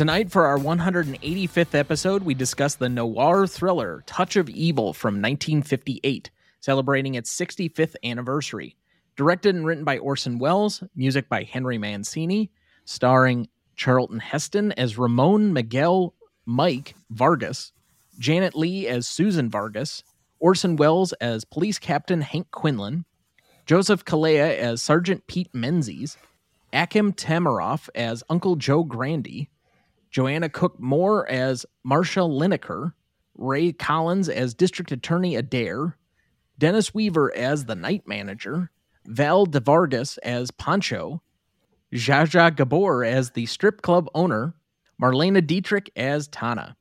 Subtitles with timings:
[0.00, 6.30] Tonight, for our 185th episode, we discuss the noir thriller Touch of Evil from 1958,
[6.60, 8.76] celebrating its 65th anniversary.
[9.14, 12.50] Directed and written by Orson Welles, music by Henry Mancini,
[12.86, 16.14] starring Charlton Heston as Ramon Miguel
[16.46, 17.72] Mike Vargas,
[18.18, 20.02] Janet Leigh as Susan Vargas,
[20.38, 23.04] Orson Welles as Police Captain Hank Quinlan,
[23.66, 26.16] Joseph Calleia as Sergeant Pete Menzies,
[26.72, 29.50] Akim Tamiroff as Uncle Joe Grandy,
[30.10, 32.92] Joanna Cook Moore as Marsha Lineker,
[33.36, 35.96] Ray Collins as District Attorney Adair,
[36.58, 38.70] Dennis Weaver as the Night Manager,
[39.06, 41.22] Val DeVargas as Pancho,
[41.92, 44.54] Zsa Gabor as the strip club owner,
[45.00, 46.76] Marlena Dietrich as Tana.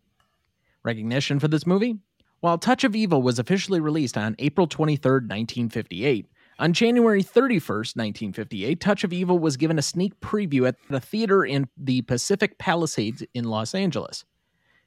[0.83, 1.97] Recognition for this movie?
[2.41, 6.27] While Touch of Evil was officially released on April 23, 1958,
[6.59, 11.45] on January 31st, 1958, Touch of Evil was given a sneak preview at the theater
[11.45, 14.25] in the Pacific Palisades in Los Angeles.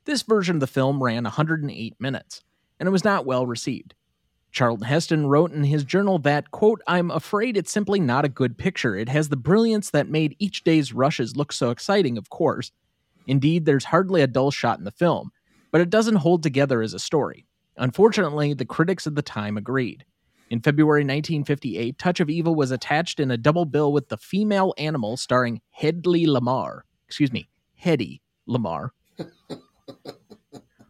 [0.04, 2.42] This version of the film ran 108 minutes,
[2.78, 3.94] and it was not well received.
[4.50, 8.58] Charlton Heston wrote in his journal that, quote, I'm afraid it's simply not a good
[8.58, 8.94] picture.
[8.94, 12.70] It has the brilliance that made each day's rushes look so exciting, of course.
[13.26, 15.30] Indeed, there's hardly a dull shot in the film,
[15.70, 17.46] but it doesn't hold together as a story.
[17.78, 20.04] Unfortunately, the critics of the time agreed.
[20.52, 24.74] In February 1958, Touch of Evil was attached in a double bill with The Female
[24.76, 26.82] Animal starring Hedley Lamarr.
[27.06, 27.48] Excuse me,
[27.82, 28.90] Hedy Lamarr.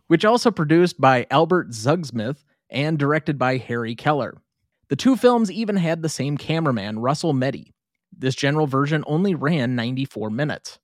[0.09, 2.39] which also produced by Albert Zugsmith
[2.71, 4.37] and directed by Harry Keller.
[4.89, 7.73] The two films even had the same cameraman, Russell Metty.
[8.19, 10.81] This general version only ran 94 minutes.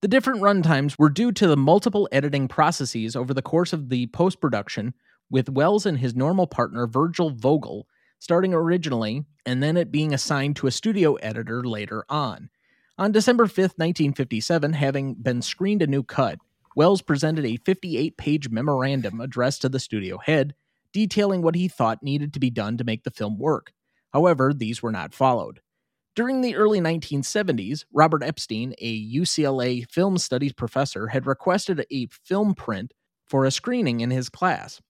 [0.00, 4.06] The different runtimes were due to the multiple editing processes over the course of the
[4.06, 4.94] post production,
[5.30, 7.86] with Welles and his normal partner, Virgil Vogel,
[8.22, 12.48] starting originally and then it being assigned to a studio editor later on.
[12.96, 16.38] On December 5, 1957, having been screened a new cut,
[16.76, 20.54] Welles presented a 58 page memorandum addressed to the studio head,
[20.92, 23.72] detailing what he thought needed to be done to make the film work.
[24.12, 25.60] However, these were not followed.
[26.14, 32.54] During the early 1970s, Robert Epstein, a UCLA film studies professor, had requested a film
[32.54, 32.94] print
[33.26, 34.80] for a screening in his class.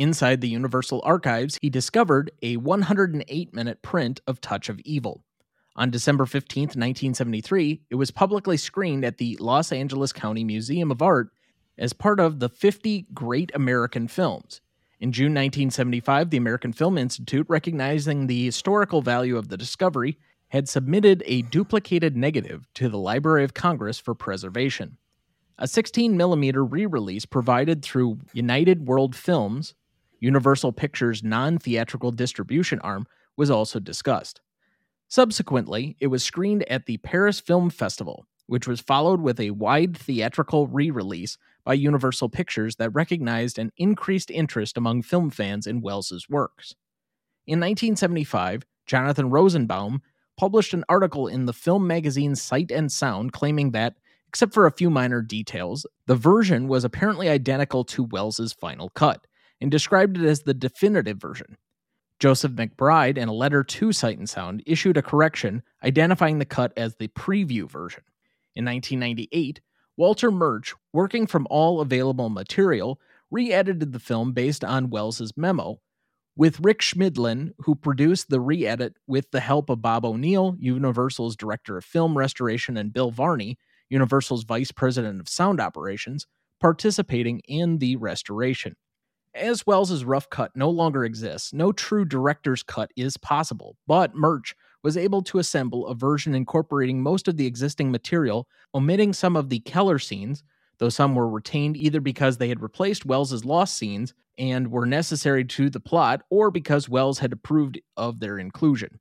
[0.00, 5.22] Inside the Universal Archives, he discovered a 108 minute print of Touch of Evil.
[5.76, 11.02] On December 15, 1973, it was publicly screened at the Los Angeles County Museum of
[11.02, 11.28] Art
[11.76, 14.62] as part of the 50 Great American Films.
[15.00, 20.16] In June 1975, the American Film Institute, recognizing the historical value of the discovery,
[20.48, 24.96] had submitted a duplicated negative to the Library of Congress for preservation.
[25.58, 29.74] A 16 millimeter re release provided through United World Films,
[30.20, 34.40] Universal Pictures' non theatrical distribution arm, was also discussed.
[35.08, 39.96] Subsequently, it was screened at the Paris Film Festival, which was followed with a wide
[39.96, 45.80] theatrical re release by Universal Pictures that recognized an increased interest among film fans in
[45.80, 46.74] Welles's works.
[47.46, 50.02] In 1975, Jonathan Rosenbaum
[50.36, 53.96] published an article in the film magazine Sight and Sound claiming that,
[54.28, 59.26] except for a few minor details, the version was apparently identical to Welles's final cut,
[59.60, 61.56] and described it as the definitive version.
[62.18, 66.72] Joseph McBride, in a letter to Sight and Sound, issued a correction identifying the cut
[66.76, 68.02] as the preview version.
[68.54, 69.60] In 1998,
[69.96, 73.00] Walter Murch, working from all available material,
[73.30, 75.80] re edited the film based on Welles's memo,
[76.36, 81.36] with Rick Schmidlin, who produced the re edit with the help of Bob O'Neill, Universal's
[81.36, 86.26] director of film restoration, and Bill Varney, Universal's vice president of sound operations,
[86.60, 88.76] participating in the restoration.
[89.34, 94.56] As Welles's rough cut no longer exists, no true director's cut is possible, but Murch
[94.82, 99.48] was able to assemble a version incorporating most of the existing material, omitting some of
[99.48, 100.42] the Keller scenes,
[100.78, 105.44] though some were retained either because they had replaced Welles's lost scenes and were necessary
[105.44, 108.98] to the plot or because Welles had approved of their inclusion.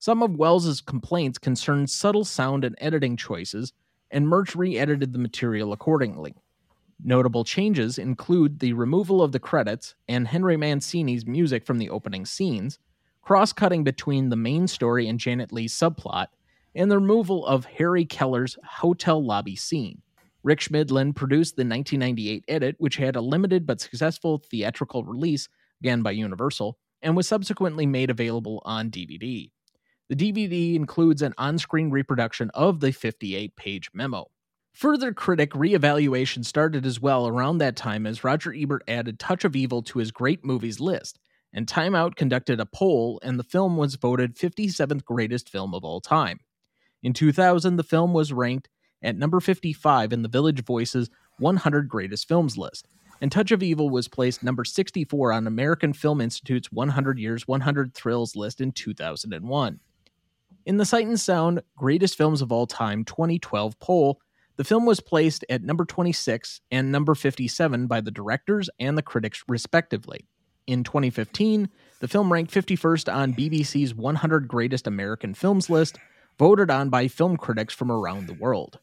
[0.00, 3.72] Some of Welles's complaints concerned subtle sound and editing choices,
[4.10, 6.34] and Murch re-edited the material accordingly.
[7.02, 12.26] Notable changes include the removal of the credits and Henry Mancini's music from the opening
[12.26, 12.78] scenes,
[13.22, 16.26] cross cutting between the main story and Janet Leigh's subplot,
[16.74, 20.02] and the removal of Harry Keller's hotel lobby scene.
[20.42, 25.48] Rick Schmidlin produced the 1998 edit, which had a limited but successful theatrical release,
[25.80, 29.50] again by Universal, and was subsequently made available on DVD.
[30.08, 34.30] The DVD includes an on screen reproduction of the 58 page memo.
[34.72, 39.56] Further critic reevaluation started as well around that time as Roger Ebert added Touch of
[39.56, 41.18] Evil to his great movies list,
[41.52, 45.84] and Time Out conducted a poll, and the film was voted 57th greatest film of
[45.84, 46.40] all time.
[47.02, 48.68] In 2000, the film was ranked
[49.02, 52.86] at number 55 in the Village Voice's 100 Greatest Films list,
[53.20, 57.94] and Touch of Evil was placed number 64 on American Film Institute's 100 Years 100
[57.94, 59.80] Thrills list in 2001.
[60.66, 64.20] In the Sight and Sound Greatest Films of All Time 2012 poll,
[64.60, 69.02] the film was placed at number 26 and number 57 by the directors and the
[69.02, 70.28] critics, respectively.
[70.66, 71.70] In 2015,
[72.00, 75.96] the film ranked 51st on BBC's 100 Greatest American Films list,
[76.38, 78.80] voted on by film critics from around the world.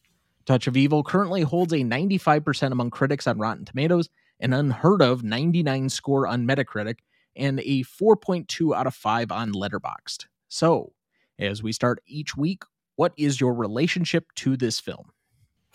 [0.47, 4.09] Touch of Evil currently holds a 95% among critics on Rotten Tomatoes,
[4.39, 7.01] an unheard of 99 score on Metacritic,
[7.35, 10.25] and a 4.2 out of 5 on Letterboxd.
[10.49, 10.93] So,
[11.37, 12.63] as we start each week,
[12.95, 15.11] what is your relationship to this film?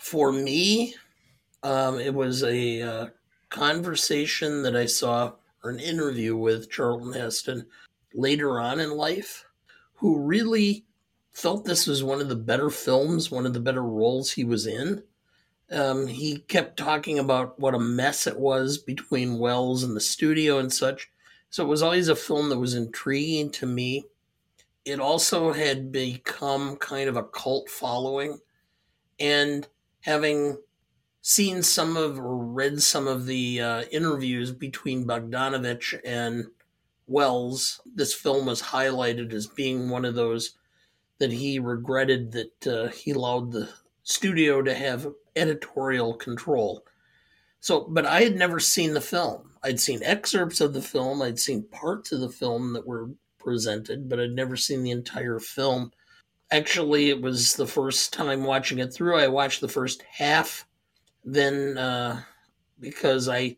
[0.03, 0.95] For me,
[1.63, 3.07] um, it was a uh,
[3.49, 5.31] conversation that I saw
[5.63, 7.65] or an interview with Charlton Heston
[8.13, 9.45] later on in life,
[9.93, 10.83] who really
[11.31, 14.67] felt this was one of the better films, one of the better roles he was
[14.67, 15.01] in.
[15.71, 20.59] Um, he kept talking about what a mess it was between Welles and the studio
[20.59, 21.09] and such.
[21.49, 24.03] So it was always a film that was intriguing to me.
[24.83, 28.39] It also had become kind of a cult following.
[29.17, 29.65] And
[30.03, 30.57] having
[31.21, 36.45] seen some of or read some of the uh, interviews between Bogdanovich and
[37.07, 40.57] Welles, this film was highlighted as being one of those
[41.19, 43.69] that he regretted that uh, he allowed the
[44.03, 46.85] studio to have editorial control.
[47.61, 49.51] So, but I had never seen the film.
[49.63, 54.09] I'd seen excerpts of the film, I'd seen parts of the film that were presented,
[54.09, 55.91] but I'd never seen the entire film.
[56.53, 59.17] Actually, it was the first time watching it through.
[59.17, 60.65] I watched the first half,
[61.25, 62.21] then uh,
[62.79, 63.57] because I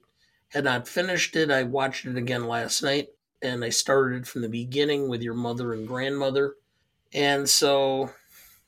[0.50, 3.10] had not finished it, I watched it again last night,
[3.42, 6.56] and I started from the beginning with your mother and grandmother
[7.16, 8.12] and so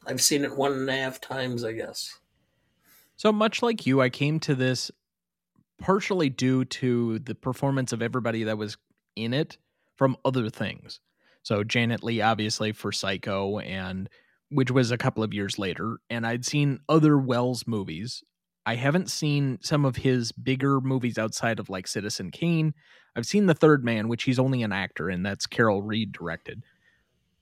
[0.06, 2.18] I've seen it one and a half times, I guess.
[3.18, 4.90] So much like you, I came to this
[5.80, 8.78] partially due to the performance of everybody that was
[9.16, 9.58] in it
[9.96, 11.02] from other things.
[11.48, 14.10] So Janet Leigh, obviously, for Psycho, and
[14.50, 18.22] which was a couple of years later, and I'd seen other Welles movies.
[18.66, 22.74] I haven't seen some of his bigger movies outside of like Citizen Kane.
[23.16, 25.24] I've seen The Third Man, which he's only an actor in.
[25.24, 26.64] That's Carol Reed directed.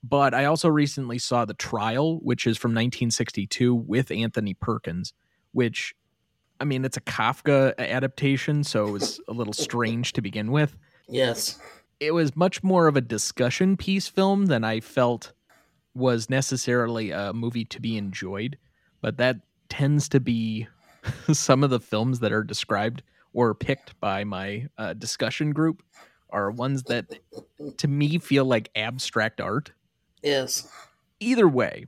[0.04, 5.14] But I also recently saw The Trial, which is from 1962 with Anthony Perkins,
[5.52, 5.96] which,
[6.60, 10.78] I mean, it's a Kafka adaptation, so it was a little strange to begin with.
[11.10, 11.60] Yes.
[12.00, 15.34] It was much more of a discussion piece film than I felt
[15.94, 18.58] was necessarily a movie to be enjoyed.
[19.02, 19.38] But that
[19.70, 20.68] tends to be
[21.32, 23.04] some of the films that are described
[23.34, 25.84] or picked by my uh, discussion group
[26.30, 27.06] are ones that
[27.78, 29.72] to me feel like abstract art
[30.26, 30.68] Yes.
[31.20, 31.86] Either way,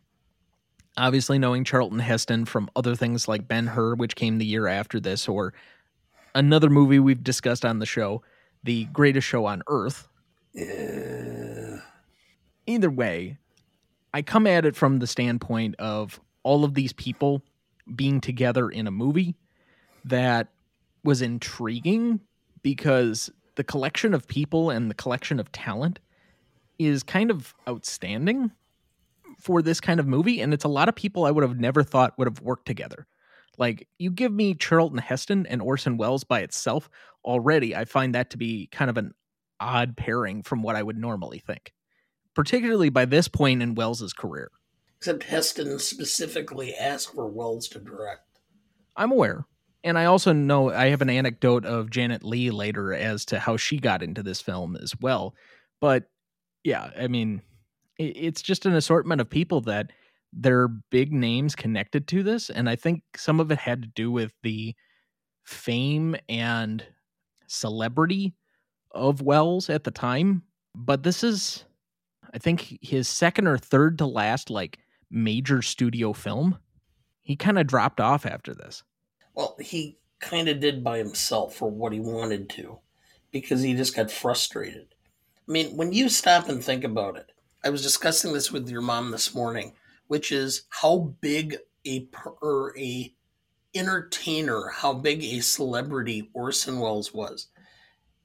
[0.95, 4.99] obviously knowing Charlton Heston from other things like Ben Hur, which came the year after
[4.99, 5.55] this, or
[6.35, 8.21] another movie we've discussed on the show,
[8.63, 10.07] The Greatest Show on Earth.
[10.53, 11.79] Yeah.
[12.65, 13.37] Either way,
[14.13, 17.43] I come at it from the standpoint of all of these people
[17.95, 19.35] being together in a movie
[20.05, 20.47] that
[21.03, 22.19] was intriguing
[22.63, 25.99] because the collection of people and the collection of talent
[26.79, 28.51] is kind of outstanding
[29.39, 31.83] for this kind of movie and it's a lot of people I would have never
[31.83, 33.07] thought would have worked together.
[33.57, 36.89] Like you give me Charlton Heston and Orson Welles by itself
[37.25, 39.13] already I find that to be kind of an
[39.59, 41.73] odd pairing from what I would normally think.
[42.33, 44.51] Particularly by this point in Welles's career.
[44.97, 48.39] Except Heston specifically asked for Welles to direct.
[48.95, 49.45] I'm aware.
[49.83, 53.57] And I also know I have an anecdote of Janet Leigh later as to how
[53.57, 55.35] she got into this film as well.
[55.79, 56.09] But
[56.63, 57.41] yeah, I mean,
[57.97, 59.91] it's just an assortment of people that
[60.39, 62.49] they're big names connected to this.
[62.49, 64.75] And I think some of it had to do with the
[65.43, 66.85] fame and
[67.47, 68.35] celebrity
[68.91, 70.43] of Welles at the time.
[70.75, 71.65] But this is,
[72.33, 74.79] I think, his second or third to last, like,
[75.09, 76.57] major studio film.
[77.23, 78.83] He kind of dropped off after this.
[79.33, 82.79] Well, he kind of did by himself for what he wanted to
[83.31, 84.87] because he just got frustrated.
[85.47, 87.31] I mean, when you stop and think about it,
[87.63, 89.73] I was discussing this with your mom this morning,
[90.07, 93.13] which is how big a per, a
[93.75, 97.47] entertainer how big a celebrity Orson Welles was.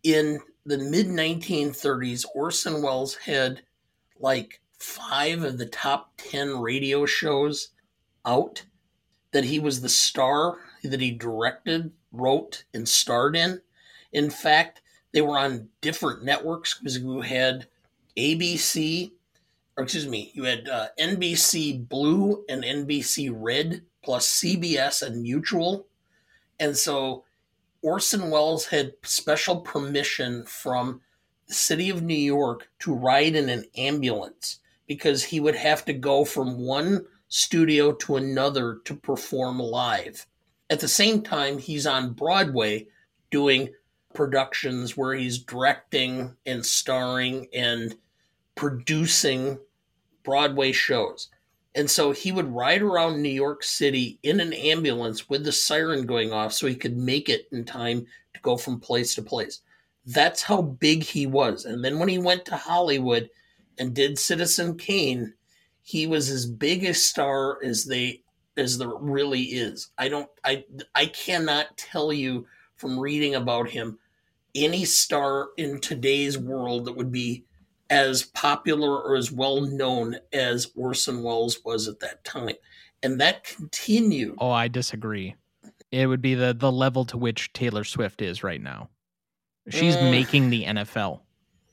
[0.02, 3.62] In the mid 1930s, Orson Welles had
[4.18, 7.68] like five of the top 10 radio shows
[8.24, 8.64] out
[9.32, 13.60] that he was the star that he directed, wrote, and starred in.
[14.12, 17.66] In fact, they were on different networks because you had
[18.16, 19.12] ABC,
[19.76, 25.86] or excuse me, you had uh, NBC Blue and NBC Red, plus CBS and Mutual.
[26.60, 27.24] And so
[27.80, 31.00] Orson Welles had special permission from
[31.48, 35.92] the city of New York to ride in an ambulance because he would have to
[35.92, 40.26] go from one studio to another to perform live.
[40.68, 42.88] At the same time, he's on Broadway
[43.30, 43.70] doing
[44.14, 47.96] productions where he's directing and starring and
[48.54, 49.58] producing
[50.22, 51.28] Broadway shows.
[51.74, 56.04] And so he would ride around New York City in an ambulance with the siren
[56.04, 59.60] going off so he could make it in time to go from place to place.
[60.04, 61.64] That's how big he was.
[61.64, 63.30] And then when he went to Hollywood
[63.78, 65.32] and did Citizen Kane,
[65.82, 68.22] he was as big a star as they
[68.56, 69.88] as there really is.
[69.96, 73.98] I don't I I cannot tell you from reading about him
[74.54, 77.44] any star in today's world that would be
[77.92, 82.54] as popular or as well known as Orson Welles was at that time.
[83.02, 84.36] And that continued.
[84.38, 85.36] Oh, I disagree.
[85.90, 88.88] It would be the the level to which Taylor Swift is right now.
[89.68, 91.20] She's uh, making the NFL.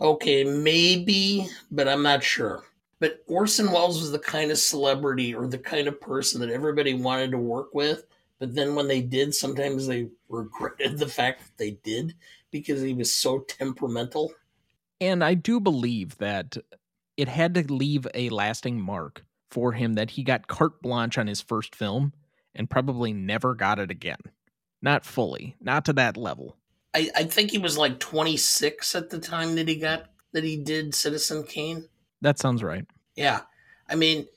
[0.02, 2.64] Okay, maybe, but I'm not sure.
[3.00, 6.94] But Orson Welles was the kind of celebrity or the kind of person that everybody
[6.94, 8.06] wanted to work with.
[8.40, 12.14] But then when they did, sometimes they regretted the fact that they did
[12.52, 14.34] because he was so temperamental.
[15.02, 16.58] And I do believe that
[17.18, 21.28] it had to leave a lasting mark for him that he got carte blanche on
[21.28, 22.14] his first film
[22.54, 24.20] and probably never got it again.
[24.82, 26.56] Not fully, not to that level.
[26.94, 30.58] I, I think he was like 26 at the time that he got that he
[30.58, 31.88] did Citizen Kane.
[32.22, 32.86] That sounds right.
[33.16, 33.42] Yeah.
[33.90, 34.28] I mean,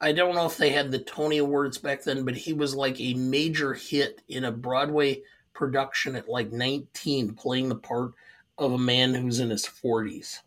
[0.00, 3.00] I don't know if they had the Tony Awards back then, but he was like
[3.00, 5.22] a major hit in a Broadway
[5.54, 8.12] production at like 19, playing the part
[8.58, 10.38] of a man who's in his 40s.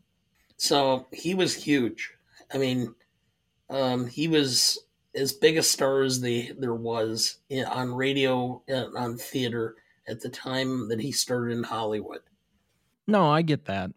[0.57, 2.11] So he was huge.
[2.53, 2.93] I mean,
[3.69, 4.79] um, he was
[5.15, 9.75] as big a star as the, there was in, on radio and on theater
[10.07, 12.21] at the time that he started in Hollywood.
[13.07, 13.91] No, I get that.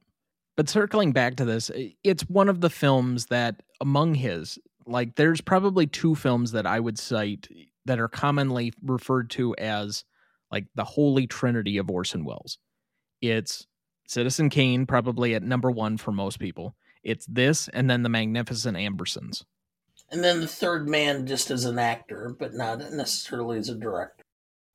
[0.57, 1.71] But circling back to this,
[2.05, 6.79] it's one of the films that among his, like, there's probably two films that I
[6.79, 7.49] would cite
[7.87, 10.05] that are commonly referred to as
[10.51, 12.59] like the holy trinity of Orson Welles.
[13.21, 13.67] It's
[14.07, 16.75] Citizen Kane, probably at number one for most people.
[17.03, 19.45] It's this and then The Magnificent Ambersons.
[20.11, 24.25] And then The Third Man just as an actor, but not necessarily as a director.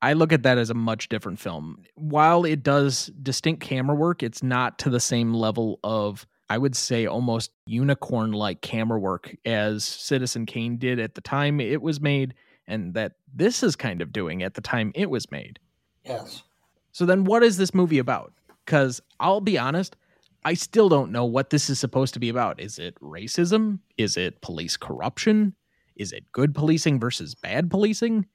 [0.02, 1.84] I look at that as a much different film.
[1.94, 6.74] While it does distinct camera work, it's not to the same level of, I would
[6.74, 12.00] say, almost unicorn like camera work as Citizen Kane did at the time it was
[12.00, 12.34] made,
[12.66, 15.58] and that this is kind of doing at the time it was made.
[16.04, 16.44] Yes.
[16.92, 18.32] So then, what is this movie about?
[18.64, 19.96] Because I'll be honest,
[20.44, 22.60] I still don't know what this is supposed to be about.
[22.60, 23.80] Is it racism?
[23.98, 25.54] Is it police corruption?
[25.96, 28.26] Is it good policing versus bad policing?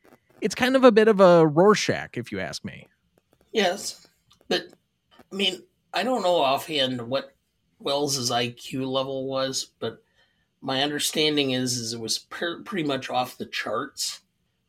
[0.41, 2.87] it's kind of a bit of a Rorschach, if you ask me.
[3.51, 4.07] Yes,
[4.47, 4.67] but
[5.31, 5.63] I mean,
[5.93, 7.33] I don't know offhand what
[7.79, 10.03] Welles's IQ level was, but
[10.61, 14.21] my understanding is is it was per- pretty much off the charts.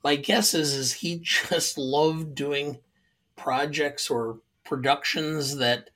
[0.04, 2.78] My guess is is he just loved doing
[3.36, 5.90] projects or productions that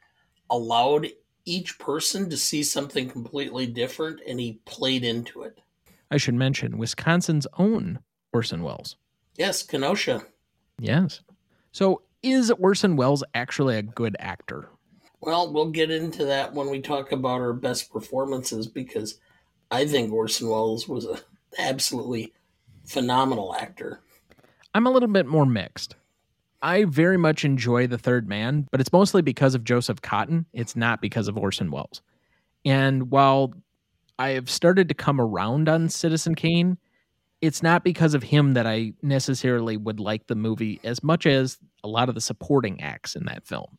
[0.48, 1.08] allowed
[1.44, 5.58] each person to see something completely different and he played into it.
[6.10, 8.00] I should mention Wisconsin's own
[8.32, 8.96] Orson Welles.
[9.36, 10.22] Yes, Kenosha.
[10.78, 11.20] Yes.
[11.72, 14.68] So is Orson Welles actually a good actor?
[15.20, 19.20] Well, we'll get into that when we talk about our best performances because
[19.70, 21.20] I think Orson Welles was a
[21.58, 22.32] absolutely
[22.84, 24.00] phenomenal actor.
[24.74, 25.96] I'm a little bit more mixed.
[26.62, 30.44] I very much enjoy The Third Man, but it's mostly because of Joseph Cotten.
[30.52, 32.02] It's not because of Orson Welles.
[32.64, 33.54] And while
[34.18, 36.76] I have started to come around on Citizen Kane,
[37.40, 41.58] it's not because of him that I necessarily would like the movie as much as
[41.82, 43.78] a lot of the supporting acts in that film.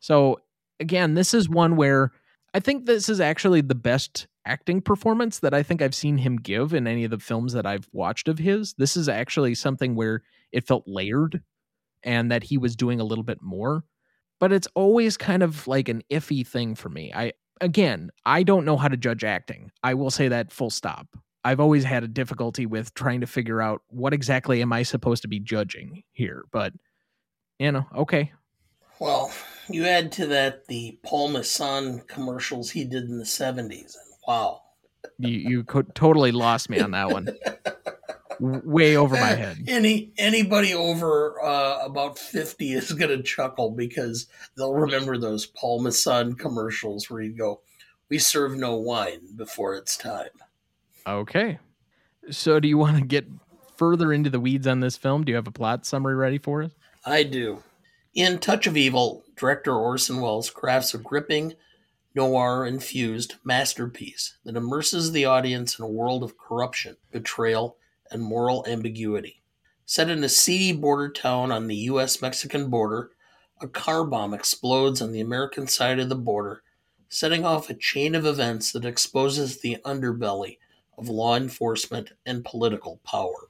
[0.00, 0.40] So,
[0.80, 2.10] again, this is one where
[2.52, 6.36] I think this is actually the best acting performance that I think I've seen him
[6.36, 8.74] give in any of the films that I've watched of his.
[8.78, 11.42] This is actually something where it felt layered
[12.06, 13.84] and that he was doing a little bit more.
[14.38, 17.12] But it's always kind of like an iffy thing for me.
[17.14, 19.70] I again, I don't know how to judge acting.
[19.82, 21.08] I will say that full stop.
[21.44, 25.22] I've always had a difficulty with trying to figure out what exactly am I supposed
[25.22, 26.44] to be judging here.
[26.50, 26.72] But,
[27.58, 28.32] you know, okay.
[28.98, 29.32] Well,
[29.70, 33.70] you add to that the Paul Masson commercials he did in the 70s.
[33.70, 34.62] And wow.
[35.18, 35.62] You, you
[35.94, 37.28] totally lost me on that one.
[38.40, 39.64] Way over my head.
[39.66, 44.26] Any anybody over uh, about fifty is gonna chuckle because
[44.56, 47.60] they'll remember those Paul Masson commercials where you go,
[48.08, 50.30] "We serve no wine before it's time."
[51.06, 51.58] Okay.
[52.30, 53.26] So, do you want to get
[53.76, 55.24] further into the weeds on this film?
[55.24, 56.72] Do you have a plot summary ready for us?
[57.04, 57.62] I do.
[58.14, 61.54] In Touch of Evil, director Orson Welles crafts a gripping,
[62.14, 67.76] noir infused masterpiece that immerses the audience in a world of corruption, betrayal,
[68.10, 69.42] and moral ambiguity.
[69.84, 73.10] Set in a seedy border town on the US Mexican border,
[73.60, 76.62] a car bomb explodes on the American side of the border,
[77.08, 80.58] setting off a chain of events that exposes the underbelly
[80.98, 83.48] of law enforcement and political power.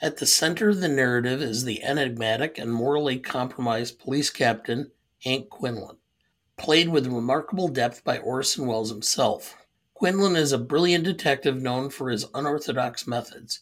[0.00, 4.90] At the center of the narrative is the enigmatic and morally compromised police captain,
[5.22, 5.96] Hank Quinlan,
[6.56, 9.56] played with remarkable depth by Orson Welles himself.
[9.94, 13.60] Quinlan is a brilliant detective known for his unorthodox methods,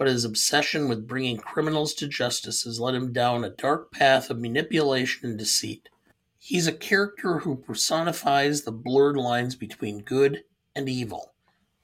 [0.00, 4.30] but his obsession with bringing criminals to justice has led him down a dark path
[4.30, 5.90] of manipulation and deceit.
[6.38, 10.42] He's a character who personifies the blurred lines between good
[10.74, 11.34] and evil,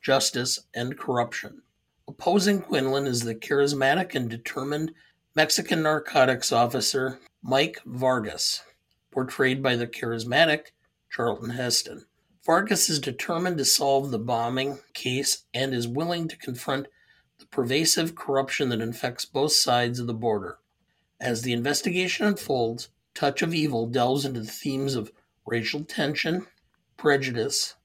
[0.00, 1.60] justice and corruption.
[2.08, 4.92] Opposing Quinlan is the charismatic and determined
[5.34, 8.62] Mexican narcotics officer Mike Vargas,
[9.12, 10.68] portrayed by the charismatic
[11.10, 12.06] Charlton Heston.
[12.46, 16.86] Vargas is determined to solve the bombing case and is willing to confront
[17.38, 20.58] the pervasive corruption that infects both sides of the border.
[21.20, 25.12] As the investigation unfolds, Touch of Evil delves into the themes of
[25.46, 26.46] racial tension,
[26.96, 27.76] prejudice,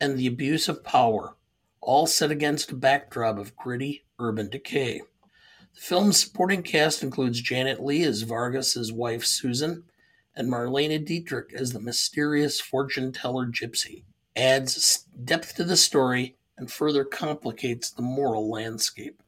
[0.00, 1.36] and the abuse of power,
[1.80, 5.02] all set against a backdrop of gritty urban decay.
[5.74, 9.84] The film's supporting cast includes Janet Leigh as Vargas's wife Susan
[10.34, 14.04] and Marlene Dietrich as the mysterious fortune teller Gypsy.
[14.34, 19.22] Adds depth to the story and further complicates the moral landscape.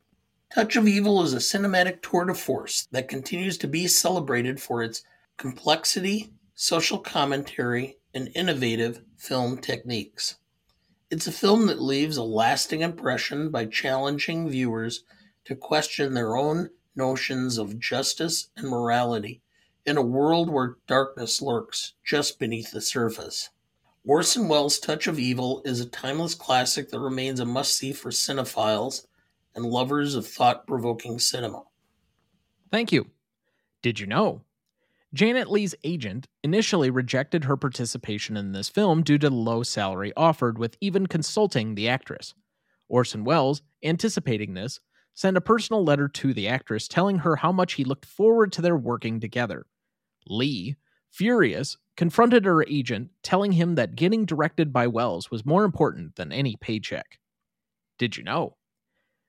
[0.55, 4.83] Touch of Evil is a cinematic tour de force that continues to be celebrated for
[4.83, 5.03] its
[5.37, 10.37] complexity, social commentary, and innovative film techniques.
[11.11, 15.05] It's a film that leaves a lasting impression by challenging viewers
[15.45, 19.43] to question their own notions of justice and morality
[19.85, 23.51] in a world where darkness lurks just beneath the surface.
[24.07, 28.11] Orson Welles' Touch of Evil is a timeless classic that remains a must see for
[28.11, 29.07] cinephiles
[29.55, 31.63] and lovers of thought provoking cinema.
[32.71, 33.07] Thank you.
[33.83, 34.43] Did you know?
[35.15, 40.13] Janet Leigh's agent initially rejected her participation in this film due to the low salary
[40.17, 42.35] offered with even consulting the actress.
[42.89, 44.81] Orson Welles, anticipating this,
[45.15, 48.61] sent a personal letter to the actress telling her how much he looked forward to
[48.61, 49.65] their working together.
[50.27, 50.77] Leigh,
[51.11, 56.33] furious, confronted her agent, telling him that getting directed by Welles was more important than
[56.33, 57.19] any paycheck.
[57.99, 58.57] Did you know?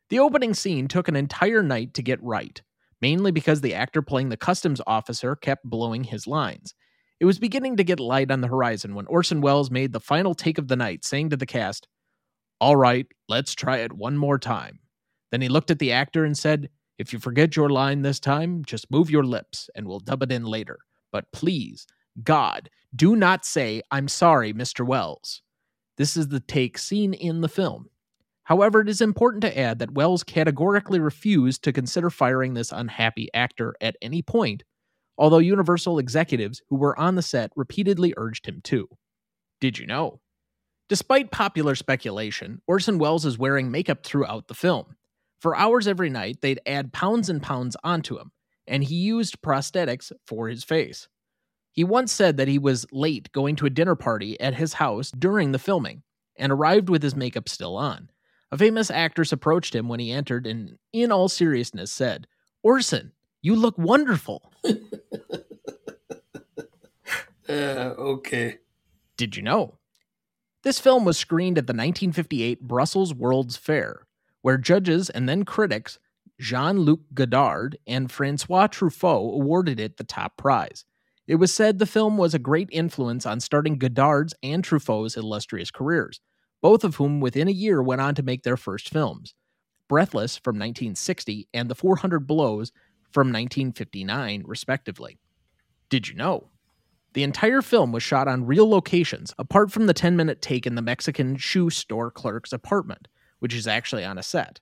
[0.09, 2.61] The opening scene took an entire night to get right,
[3.01, 6.73] mainly because the actor playing the customs officer kept blowing his lines.
[7.19, 10.35] It was beginning to get light on the horizon when Orson Welles made the final
[10.35, 11.87] take of the night, saying to the cast,
[12.59, 14.79] All right, let's try it one more time.
[15.31, 18.63] Then he looked at the actor and said, If you forget your line this time,
[18.65, 20.79] just move your lips and we'll dub it in later.
[21.11, 21.87] But please,
[22.23, 24.85] God, do not say, I'm sorry, Mr.
[24.85, 25.41] Welles.
[25.97, 27.89] This is the take seen in the film.
[28.43, 33.29] However, it is important to add that Welles categorically refused to consider firing this unhappy
[33.33, 34.63] actor at any point,
[35.17, 38.87] although Universal executives who were on the set repeatedly urged him to.
[39.59, 40.19] Did you know?
[40.89, 44.95] Despite popular speculation, Orson Welles is wearing makeup throughout the film.
[45.39, 48.31] For hours every night, they'd add pounds and pounds onto him,
[48.67, 51.07] and he used prosthetics for his face.
[51.75, 55.11] He once said that he was late going to a dinner party at his house
[55.11, 56.03] during the filming
[56.37, 58.09] and arrived with his makeup still on.
[58.49, 62.27] A famous actress approached him when he entered and, in all seriousness, said,
[62.63, 63.11] Orson,
[63.41, 64.53] you look wonderful.
[67.49, 68.59] uh, okay.
[69.17, 69.77] Did you know?
[70.63, 74.07] This film was screened at the 1958 Brussels World's Fair,
[74.41, 75.99] where judges and then critics
[76.39, 80.85] Jean Luc Godard and Francois Truffaut awarded it the top prize.
[81.27, 85.71] It was said the film was a great influence on starting Godard's and Truffaut's illustrious
[85.71, 86.19] careers
[86.65, 89.35] both of whom within a year went on to make their first films
[89.87, 92.71] Breathless from 1960 and The 400 Blows
[93.11, 95.19] from 1959, respectively.
[95.91, 96.49] Did you know?
[97.13, 100.73] The entire film was shot on real locations, apart from the 10 minute take in
[100.73, 103.07] the Mexican shoe store clerk's apartment,
[103.37, 104.59] which is actually on a set.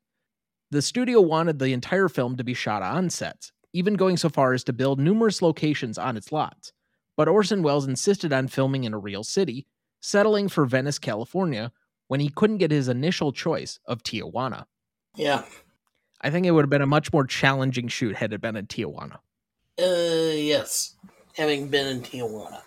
[0.72, 4.54] The studio wanted the entire film to be shot on sets, even going so far
[4.54, 6.72] as to build numerous locations on its lots.
[7.18, 9.68] But Orson Welles insisted on filming in a real city,
[10.02, 11.72] settling for Venice, California,
[12.08, 14.66] when he couldn't get his initial choice of Tijuana.
[15.16, 15.44] Yeah.
[16.22, 18.68] I think it would have been a much more challenging shoot had it been in
[18.68, 19.18] Tijuana.
[19.80, 20.96] Uh, yes.
[21.36, 22.62] Having been in Tijuana.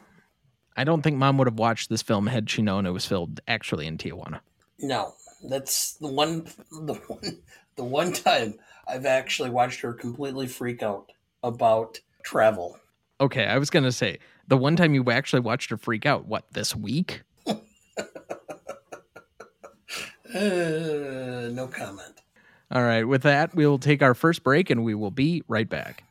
[0.76, 3.40] I don't think mom would have watched this film had she known it was filmed
[3.48, 4.40] actually in Tijuana.
[4.78, 5.14] No,
[5.48, 7.42] that's the one, the one,
[7.76, 8.54] the one time
[8.86, 12.78] I've actually watched her completely freak out about travel.
[13.20, 16.26] Okay, I was gonna say the one time you actually watched her freak out.
[16.26, 17.22] What this week?
[20.34, 22.20] Uh, no comment.
[22.70, 25.68] All right, with that, we will take our first break and we will be right
[25.68, 26.02] back.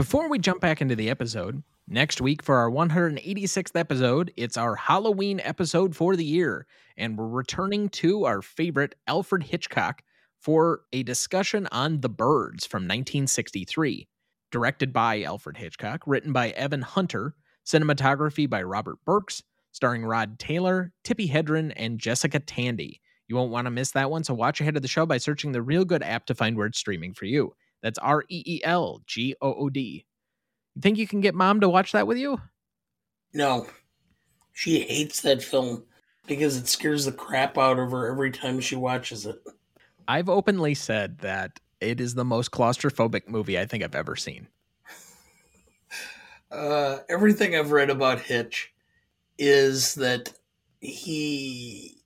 [0.00, 4.74] Before we jump back into the episode, next week for our 186th episode, it's our
[4.74, 10.00] Halloween episode for the year, and we're returning to our favorite Alfred Hitchcock
[10.38, 14.08] for a discussion on The Birds from 1963.
[14.50, 17.34] Directed by Alfred Hitchcock, written by Evan Hunter,
[17.66, 23.02] cinematography by Robert Burks, starring Rod Taylor, Tippi Hedren, and Jessica Tandy.
[23.28, 25.52] You won't want to miss that one, so watch ahead of the show by searching
[25.52, 27.52] the Reelgood app to find where it's streaming for you.
[27.82, 30.04] That's R E E L G O O D.
[30.74, 32.40] You think you can get mom to watch that with you?
[33.32, 33.66] No,
[34.52, 35.84] she hates that film
[36.26, 39.40] because it scares the crap out of her every time she watches it.
[40.06, 44.48] I've openly said that it is the most claustrophobic movie I think I've ever seen.
[46.52, 48.72] Uh, everything I've read about Hitch
[49.38, 50.32] is that
[50.80, 52.02] he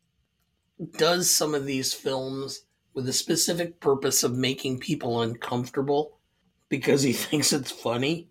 [0.99, 6.19] does some of these films with a specific purpose of making people uncomfortable
[6.69, 8.29] because he thinks it's funny.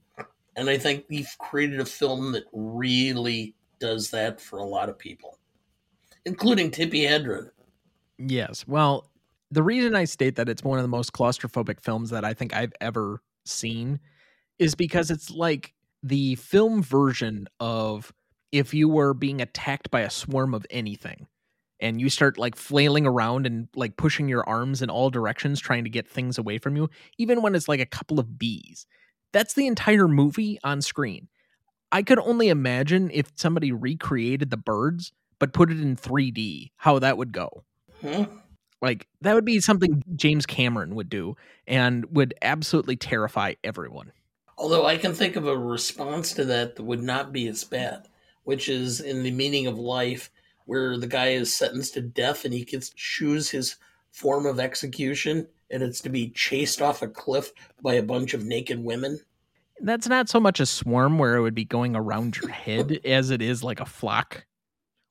[0.55, 4.97] And I think we've created a film that really does that for a lot of
[4.97, 5.37] people,
[6.25, 7.49] including Tippi Hedren.
[8.17, 8.65] Yes.
[8.67, 9.09] Well,
[9.51, 12.53] the reason I state that it's one of the most claustrophobic films that I think
[12.55, 13.99] I've ever seen
[14.59, 15.73] is because it's like
[16.03, 18.13] the film version of
[18.51, 21.27] if you were being attacked by a swarm of anything
[21.83, 25.83] and you start like flailing around and like pushing your arms in all directions trying
[25.83, 28.87] to get things away from you, even when it's like a couple of bees.
[29.33, 31.27] That's the entire movie on screen.
[31.91, 36.99] I could only imagine if somebody recreated the birds but put it in 3D, how
[36.99, 37.65] that would go.
[37.99, 38.23] Hmm?
[38.81, 41.35] Like that would be something James Cameron would do
[41.67, 44.13] and would absolutely terrify everyone.
[44.57, 48.07] Although I can think of a response to that that would not be as bad,
[48.45, 50.29] which is in the meaning of life,
[50.65, 53.77] where the guy is sentenced to death and he gets to choose his
[54.11, 58.45] form of execution, and it's to be chased off a cliff by a bunch of
[58.45, 59.19] naked women.
[59.81, 63.31] That's not so much a swarm where it would be going around your head as
[63.31, 64.45] it is like a flock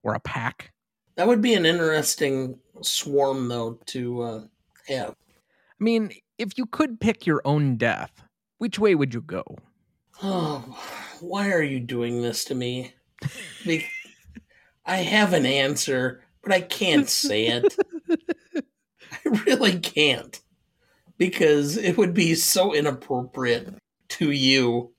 [0.03, 0.73] or a pack.
[1.17, 4.41] That would be an interesting swarm, though, to uh,
[4.89, 5.11] have.
[5.11, 8.23] I mean, if you could pick your own death,
[8.59, 9.45] which way would you go?
[10.23, 10.79] Oh,
[11.21, 12.95] why are you doing this to me?
[13.67, 13.87] Be-
[14.85, 17.77] I have an answer, but I can't say it.
[19.13, 20.41] I really can't.
[21.19, 23.75] Because it would be so inappropriate
[24.09, 24.93] to you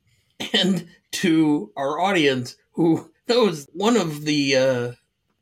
[0.54, 4.92] and to our audience who knows one of the uh,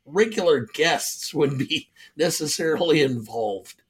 [0.06, 3.82] regular guests would be necessarily involved.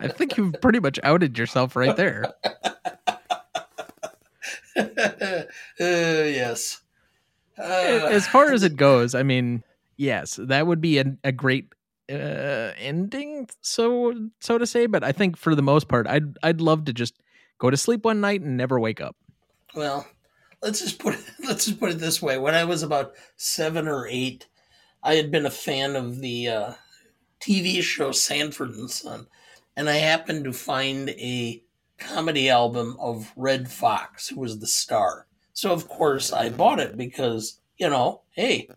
[0.00, 2.32] I think you've pretty much outed yourself right there.
[4.76, 5.42] uh,
[5.78, 6.80] yes.
[7.58, 9.62] Uh, as far as it goes, I mean,
[9.96, 11.72] yes, that would be a, a great
[12.10, 14.86] uh, ending, so so to say.
[14.86, 17.14] But I think for the most part, I'd I'd love to just
[17.58, 19.16] go to sleep one night and never wake up.
[19.74, 20.06] Well,
[20.62, 22.38] let's just put it, let's just put it this way.
[22.38, 24.46] When I was about seven or eight,
[25.02, 26.72] I had been a fan of the uh,
[27.40, 29.26] TV show Sanford and Son,
[29.76, 31.62] and I happened to find a
[31.98, 35.26] comedy album of Redd Foxx, who was the star.
[35.58, 38.68] So of course I bought it because you know, hey,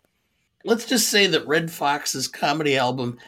[0.64, 3.20] let's just say that Redd Foxx's comedy album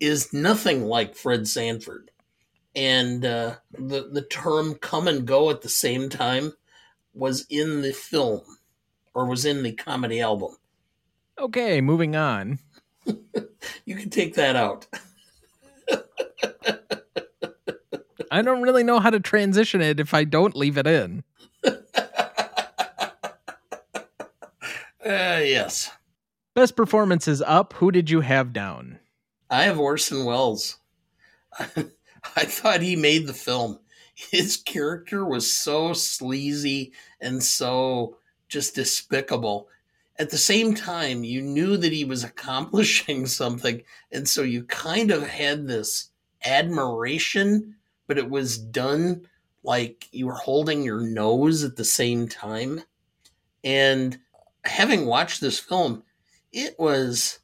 [0.00, 2.10] is nothing like Fred Sanford,
[2.74, 6.54] and uh, the the term "come and go" at the same time
[7.12, 8.40] was in the film
[9.12, 10.56] or was in the comedy album.
[11.38, 12.60] Okay, moving on.
[13.84, 14.86] You can take that out.
[18.30, 21.24] I don't really know how to transition it if I don't leave it in.
[25.06, 25.92] Uh, yes.
[26.54, 27.74] Best performances up.
[27.74, 28.98] Who did you have down?
[29.48, 30.78] I have Orson Welles.
[31.58, 33.78] I thought he made the film.
[34.14, 38.16] His character was so sleazy and so
[38.48, 39.68] just despicable.
[40.18, 43.82] at the same time, you knew that he was accomplishing something.
[44.10, 46.10] And so you kind of had this
[46.44, 47.76] admiration,
[48.08, 49.28] but it was done
[49.62, 52.82] like you were holding your nose at the same time.
[53.62, 54.18] And
[54.66, 56.02] having watched this film,
[56.52, 57.40] it was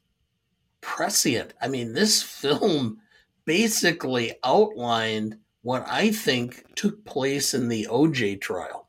[0.80, 1.54] prescient.
[1.60, 2.98] I mean, this film
[3.44, 8.88] basically outlined what I think took place in the OJ trial.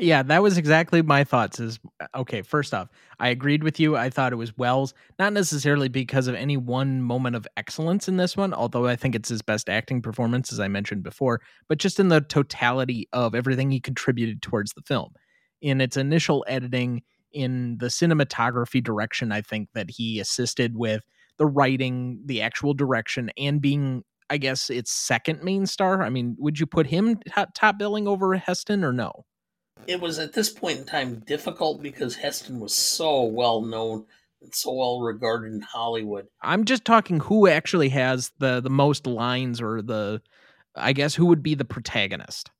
[0.00, 1.58] Yeah, that was exactly my thoughts.
[1.58, 1.80] Is
[2.14, 2.42] okay.
[2.42, 3.96] First off, I agreed with you.
[3.96, 8.16] I thought it was Welles, not necessarily because of any one moment of excellence in
[8.16, 11.78] this one, although I think it's his best acting performance, as I mentioned before, but
[11.78, 15.14] just in the totality of everything he contributed towards the film.
[15.62, 17.02] In its initial editing,
[17.32, 21.02] in the cinematography direction, I think that he assisted with
[21.36, 26.02] the writing, the actual direction, and being, I guess, its second main star.
[26.02, 29.24] I mean, would you put him top, top billing over Heston or no?
[29.86, 34.04] it was at this point in time difficult because Heston was so well known
[34.42, 36.26] and so well regarded in Hollywood.
[36.42, 40.20] I'm just talking who actually has the the most lines or the
[40.74, 42.50] I guess who would be the protagonist.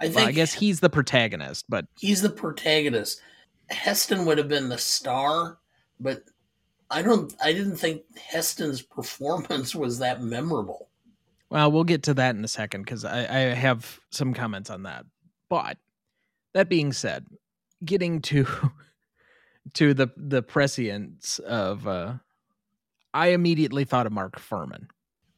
[0.00, 3.20] I think well, I guess he's the protagonist, but he's the protagonist.
[3.70, 5.58] Heston would have been the star,
[6.00, 6.24] but
[6.90, 10.88] I don't I didn't think Heston's performance was that memorable.
[11.50, 14.84] Well, we'll get to that in a second because I, I have some comments on
[14.84, 15.04] that.
[15.50, 15.76] But
[16.54, 17.26] that being said,
[17.84, 18.46] getting to
[19.74, 22.14] to the the prescience of uh
[23.14, 24.86] I immediately thought of Mark Fuhrman.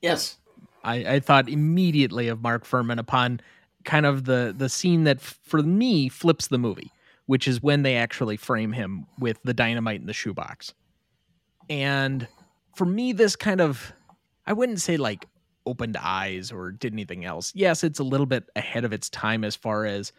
[0.00, 0.36] Yes.
[0.84, 3.40] I, I thought immediately of Mark Fuhrman upon
[3.84, 6.92] kind of the the scene that for me flips the movie,
[7.26, 10.74] which is when they actually frame him with the dynamite in the shoebox.
[11.68, 12.26] And
[12.74, 13.92] for me, this kind of
[14.46, 15.26] I wouldn't say like
[15.66, 17.52] opened eyes or did anything else.
[17.54, 20.12] Yes, it's a little bit ahead of its time as far as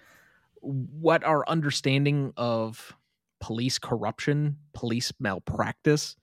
[0.61, 2.95] what our understanding of
[3.39, 6.15] police corruption, police malpractice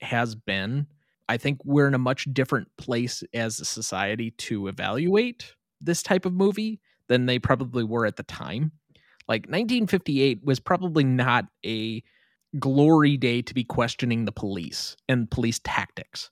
[0.00, 0.86] has been.
[1.28, 6.24] I think we're in a much different place as a society to evaluate this type
[6.24, 8.72] of movie than they probably were at the time.
[9.28, 12.02] Like 1958 was probably not a
[12.58, 16.30] glory day to be questioning the police and police tactics.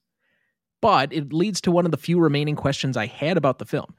[0.81, 3.93] But it leads to one of the few remaining questions I had about the film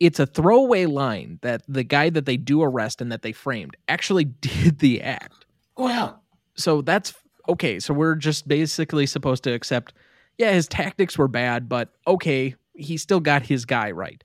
[0.00, 3.76] it's a throwaway line that the guy that they do arrest and that they framed
[3.86, 5.44] actually did the act.
[5.76, 6.18] Oh, wow.
[6.56, 7.14] So that's
[7.48, 7.78] okay.
[7.78, 9.92] So we're just basically supposed to accept,
[10.38, 14.24] yeah, his tactics were bad, but okay, he still got his guy right.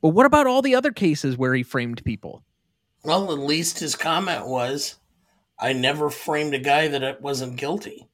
[0.00, 2.42] But what about all the other cases where he framed people?
[3.06, 4.96] Well, at least his comment was,
[5.60, 8.08] I never framed a guy that wasn't guilty.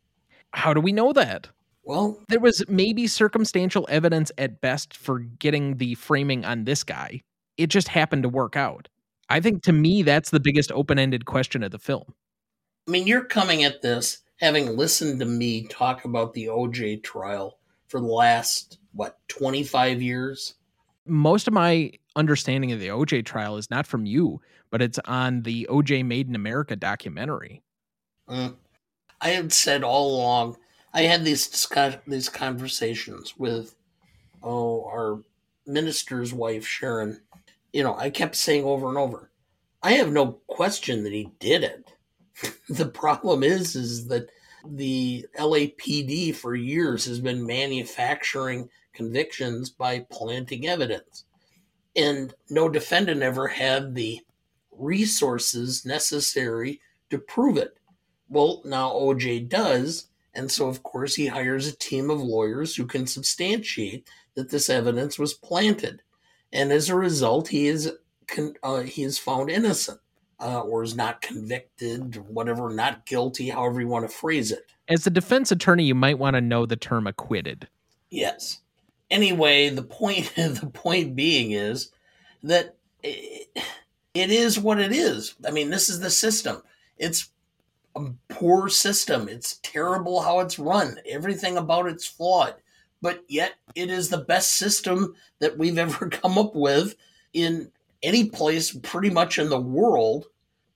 [0.52, 1.48] How do we know that?
[1.82, 7.22] Well, there was maybe circumstantial evidence at best for getting the framing on this guy.
[7.56, 8.90] It just happened to work out.
[9.30, 12.12] I think to me, that's the biggest open ended question of the film.
[12.86, 17.58] I mean, you're coming at this having listened to me talk about the OJ trial
[17.88, 20.54] for the last, what, 25 years?
[21.06, 25.42] Most of my understanding of the OJ trial is not from you, but it's on
[25.42, 27.62] the OJ Made in America documentary.
[28.28, 28.56] Mm.
[29.20, 30.56] I had said all along
[30.94, 33.76] I had these discuss- these conversations with
[34.42, 35.22] oh our
[35.66, 37.20] minister's wife Sharon.
[37.72, 39.30] You know, I kept saying over and over,
[39.82, 41.92] I have no question that he did it.
[42.68, 44.28] the problem is is that
[44.66, 51.24] the LAPD for years has been manufacturing convictions by planting evidence.
[51.96, 54.20] And no defendant ever had the
[54.82, 57.76] resources necessary to prove it.
[58.28, 62.86] Well, now OJ does, and so, of course, he hires a team of lawyers who
[62.86, 66.02] can substantiate that this evidence was planted.
[66.52, 67.92] And as a result, he is
[68.62, 70.00] uh, he is found innocent
[70.40, 74.66] uh, or is not convicted, whatever, not guilty, however you want to phrase it.
[74.88, 77.68] As a defense attorney, you might want to know the term acquitted.
[78.10, 78.60] Yes.
[79.10, 81.90] Anyway, the point the point being is
[82.42, 83.48] that it,
[84.14, 85.34] it is what it is.
[85.46, 86.62] I mean, this is the system.
[86.98, 87.30] It's
[87.96, 89.28] a poor system.
[89.28, 90.98] It's terrible how it's run.
[91.08, 92.54] Everything about it's flawed.
[93.00, 96.94] But yet it is the best system that we've ever come up with
[97.32, 97.70] in
[98.02, 100.26] any place pretty much in the world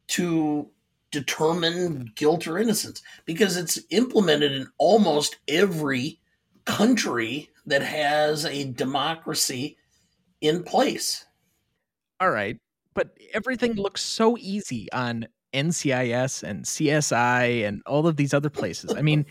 [0.09, 0.68] to
[1.11, 6.20] determine guilt or innocence because it's implemented in almost every
[6.64, 9.77] country that has a democracy
[10.40, 11.25] in place.
[12.20, 12.59] All right.
[12.96, 18.94] But everything looks so easy on NCIS and CSI and all of these other places.
[18.94, 19.26] I mean,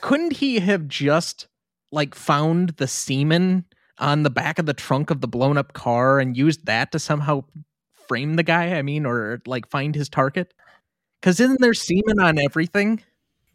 [0.00, 1.48] couldn't he have just
[1.92, 3.66] like found the semen
[3.98, 6.98] on the back of the trunk of the blown up car and used that to
[6.98, 7.42] somehow
[8.08, 8.78] frame the guy?
[8.78, 10.54] I mean, or like find his target?
[11.20, 13.02] Because isn't there semen on everything?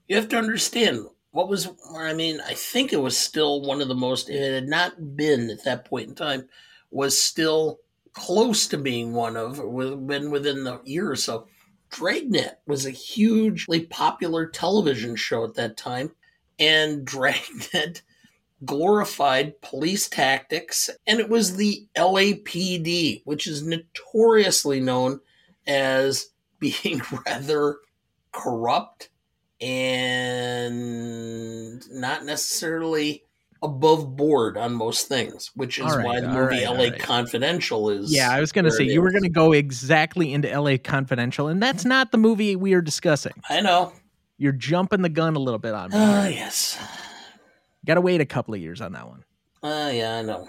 [0.07, 3.87] You have to understand what was, I mean, I think it was still one of
[3.87, 6.47] the most, it had not been at that point in time,
[6.91, 7.79] was still
[8.15, 9.57] close to being one of,
[10.07, 11.47] been within the year or so.
[11.91, 16.11] Dragnet was a hugely popular television show at that time,
[16.57, 18.01] and Dragnet
[18.63, 25.19] glorified police tactics, and it was the LAPD, which is notoriously known
[25.67, 27.77] as being rather
[28.31, 29.09] corrupt
[29.61, 30.55] and
[31.91, 33.23] not necessarily
[33.61, 36.99] above board on most things, which is right, why the movie right, LA right.
[36.99, 38.13] Confidential is.
[38.13, 41.47] Yeah, I was going to say you were going to go exactly into LA Confidential,
[41.47, 43.33] and that's not the movie we are discussing.
[43.49, 43.93] I know.
[44.37, 45.97] You're jumping the gun a little bit on me.
[45.97, 46.77] Oh, uh, yes.
[47.85, 49.23] Got to wait a couple of years on that one.
[49.63, 50.47] Ah, uh, yeah, I know.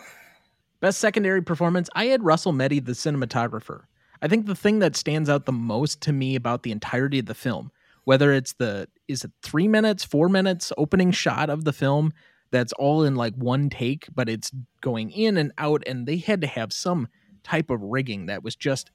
[0.81, 3.83] Best secondary performance, I had Russell Metty, the cinematographer.
[4.21, 7.27] I think the thing that stands out the most to me about the entirety of
[7.27, 7.71] the film,
[8.05, 12.12] whether it's the is it three minutes, four minutes opening shot of the film
[12.51, 16.41] that's all in like one take, but it's going in and out, and they had
[16.43, 17.09] to have some
[17.43, 18.91] type of rigging that was just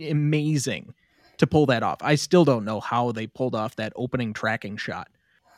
[0.00, 0.94] amazing
[1.38, 1.98] to pull that off.
[2.00, 5.08] I still don't know how they pulled off that opening tracking shot.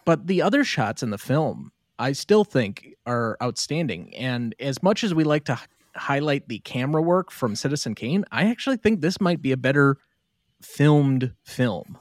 [0.05, 4.15] But the other shots in the film, I still think are outstanding.
[4.15, 5.59] And as much as we like to
[5.95, 9.99] highlight the camera work from Citizen Kane, I actually think this might be a better
[10.63, 11.99] filmed film.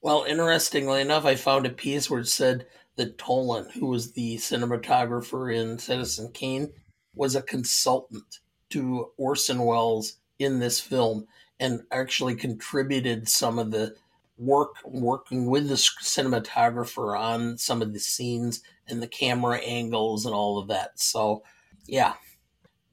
[0.00, 2.66] Well, interestingly enough, I found a piece where it said
[2.98, 6.72] that Toland, who was the cinematographer in Citizen Kane,
[7.14, 11.26] was a consultant to Orson Welles in this film
[11.58, 13.94] and actually contributed some of the
[14.36, 20.34] work working with the cinematographer on some of the scenes and the camera angles and
[20.34, 20.98] all of that.
[21.00, 21.42] So,
[21.86, 22.14] yeah,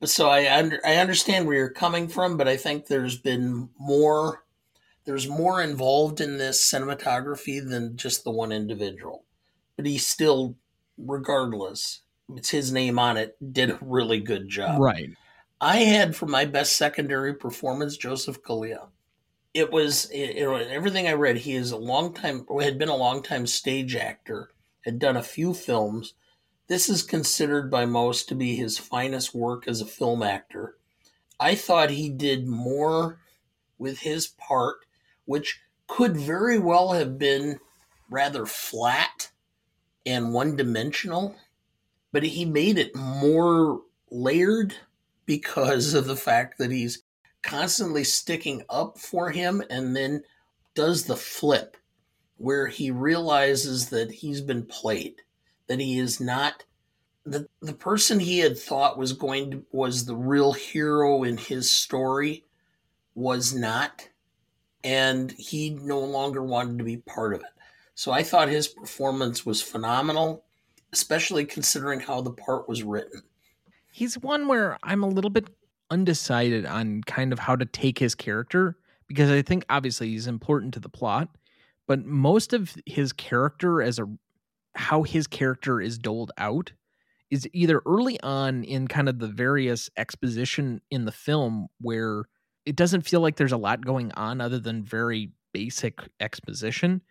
[0.04, 4.44] so I under, I understand where you're coming from, but I think there's been more
[5.06, 9.25] there's more involved in this cinematography than just the one individual.
[9.78, 10.56] But he still,
[10.98, 12.02] regardless,
[12.36, 14.80] it's his name on it, did a really good job.
[14.80, 15.10] Right.
[15.60, 18.88] I had for my best secondary performance Joseph Calleia.
[19.54, 21.38] It was you know everything I read.
[21.38, 24.50] He is a long time had been a long time stage actor,
[24.84, 26.14] had done a few films,
[26.68, 30.78] this is considered by most to be his finest work as a film actor.
[31.40, 33.20] I thought he did more
[33.78, 34.78] with his part,
[35.26, 37.60] which could very well have been
[38.10, 39.30] rather flat
[40.06, 41.36] and one dimensional,
[42.12, 44.76] but he made it more layered
[45.26, 47.04] because of the fact that he's
[47.42, 50.24] constantly sticking up for him and then
[50.74, 51.78] does the flip
[52.38, 55.22] where he realizes that he's been played
[55.68, 56.64] that he is not
[57.26, 61.70] the the person he had thought was going to was the real hero in his
[61.70, 62.44] story
[63.14, 64.08] was not
[64.84, 67.55] and he no longer wanted to be part of it
[67.96, 70.46] so i thought his performance was phenomenal
[70.96, 73.22] especially considering how the part was written.
[73.92, 75.50] He's one where i'm a little bit
[75.92, 78.78] undecided on kind of how to take his character
[79.08, 81.30] because i think obviously he's important to the plot
[81.88, 84.06] but most of his character as a
[84.76, 86.74] how his character is doled out
[87.30, 92.26] is either early on in kind of the various exposition in the film where
[92.66, 97.02] it doesn't feel like there's a lot going on other than very basic exposition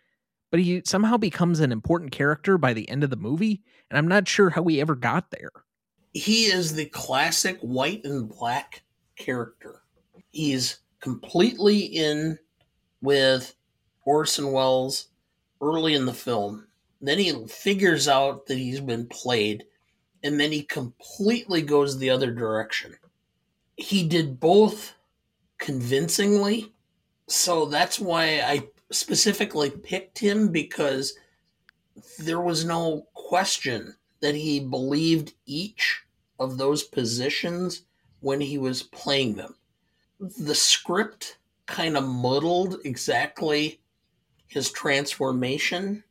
[0.55, 4.07] but he somehow becomes an important character by the end of the movie and i'm
[4.07, 5.51] not sure how we ever got there.
[6.13, 8.85] He is the classic white and black
[9.17, 9.83] character.
[10.31, 12.39] He's completely in
[13.03, 13.57] with
[14.05, 15.09] orson welles
[15.61, 16.69] early in the film.
[17.01, 19.65] Then he figures out that he's been played,
[20.23, 22.95] and then he completely goes the other direction.
[23.77, 24.95] He did both
[25.59, 26.73] convincingly,
[27.27, 31.15] so that's why I specifically picked him because
[32.19, 36.03] there was no question that he believed each
[36.39, 37.83] of those positions
[38.21, 39.55] when he was playing them.
[40.39, 43.81] The script kind of muddled exactly
[44.47, 46.05] his transformation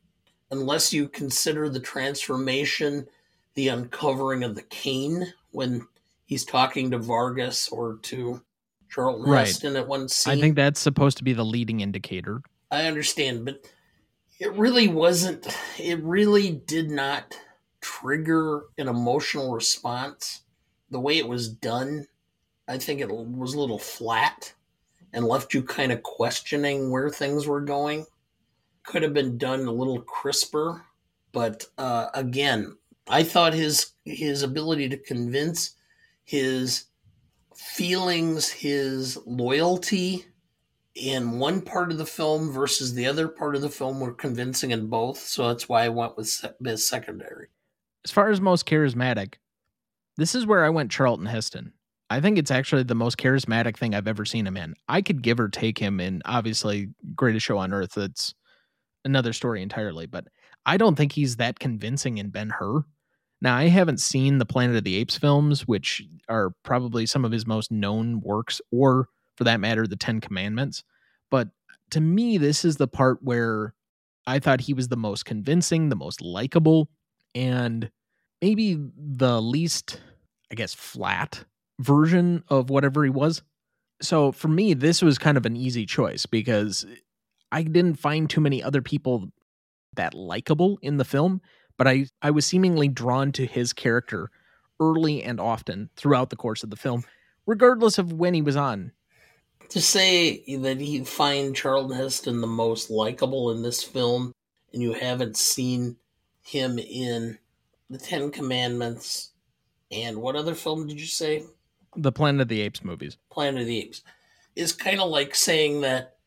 [0.51, 3.07] unless you consider the transformation
[3.55, 5.88] the uncovering of the cane when
[6.26, 8.41] he's talking to Vargas or to
[8.89, 9.47] Charlton right.
[9.47, 10.38] Heston at one scene.
[10.38, 12.41] I think that's supposed to be the leading indicator.
[12.74, 13.67] I understand, but
[14.39, 15.45] it really wasn't.
[15.78, 17.38] It really did not
[17.82, 20.41] trigger an emotional response.
[20.89, 22.07] The way it was done,
[22.67, 24.55] I think it was a little flat
[25.13, 28.07] and left you kind of questioning where things were going
[28.82, 30.84] could have been done a little crisper.
[31.32, 32.76] But uh, again,
[33.07, 35.76] I thought his his ability to convince,
[36.24, 36.86] his
[37.55, 40.26] feelings, his loyalty
[40.96, 44.72] in one part of the film versus the other part of the film were convincing
[44.72, 45.20] in both.
[45.20, 47.48] So that's why I went with Best Secondary.
[48.06, 49.36] As far as most charismatic,
[50.18, 51.74] this is where I went Charlton Heston.
[52.10, 54.76] I think it's actually the most charismatic thing I've ever seen him in.
[54.88, 57.94] I could give or take him in obviously Greatest Show on Earth.
[57.96, 58.36] That's
[59.04, 60.28] another story entirely, but
[60.66, 62.84] I don't think he's that convincing in Ben Hur.
[63.41, 67.32] Now, I haven't seen the Planet of the Apes films, which are probably some of
[67.32, 70.84] his most known works, or for that matter, the Ten Commandments.
[71.29, 71.49] But
[71.91, 73.73] to me, this is the part where
[74.25, 76.89] I thought he was the most convincing, the most likable,
[77.36, 77.89] and
[78.41, 80.01] maybe the least,
[80.51, 81.45] I guess, flat
[81.79, 83.41] version of whatever he was.
[84.01, 86.86] So for me, this was kind of an easy choice because
[87.51, 89.29] I didn't find too many other people
[89.95, 91.41] that likable in the film,
[91.77, 94.29] but I, I was seemingly drawn to his character
[94.79, 97.03] early and often throughout the course of the film,
[97.45, 98.91] regardless of when he was on.
[99.70, 104.34] To say that you find Charlton Heston the most likable in this film,
[104.72, 105.97] and you haven't seen
[106.43, 107.39] him in
[107.89, 109.32] the Ten Commandments,
[109.91, 111.43] and what other film did you say?
[111.95, 113.18] The Planet of the Apes movies.
[113.32, 114.01] Planet of the Apes
[114.55, 116.18] is kind of like saying that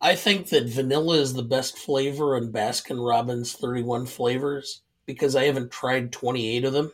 [0.00, 5.44] I think that vanilla is the best flavor in Baskin Robbins 31 flavors because I
[5.44, 6.92] haven't tried 28 of them.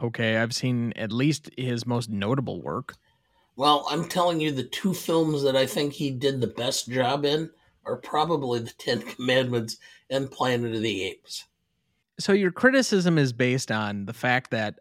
[0.00, 2.94] Okay, I've seen at least his most notable work.
[3.58, 7.24] Well, I'm telling you, the two films that I think he did the best job
[7.24, 7.50] in
[7.84, 9.78] are probably The Ten Commandments
[10.08, 11.44] and Planet of the Apes.
[12.20, 14.78] So your criticism is based on the fact that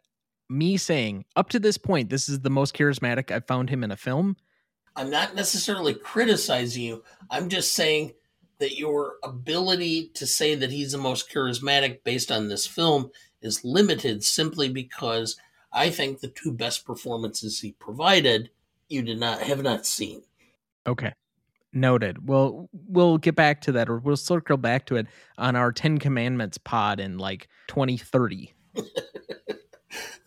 [0.48, 3.90] me saying up to this point this is the most charismatic I've found him in
[3.90, 4.38] a film.
[4.96, 7.04] I'm not necessarily criticizing you.
[7.32, 8.14] I'm just saying
[8.60, 13.10] that your ability to say that he's the most charismatic based on this film
[13.42, 15.36] is limited simply because
[15.74, 18.52] I think the two best performances he provided
[18.90, 20.22] you did not have not seen.
[20.86, 21.14] Okay.
[21.74, 22.28] Noted.
[22.28, 25.08] Well, we'll get back to that or we'll circle back to it
[25.38, 28.54] on our 10 commandments pod in like 2030.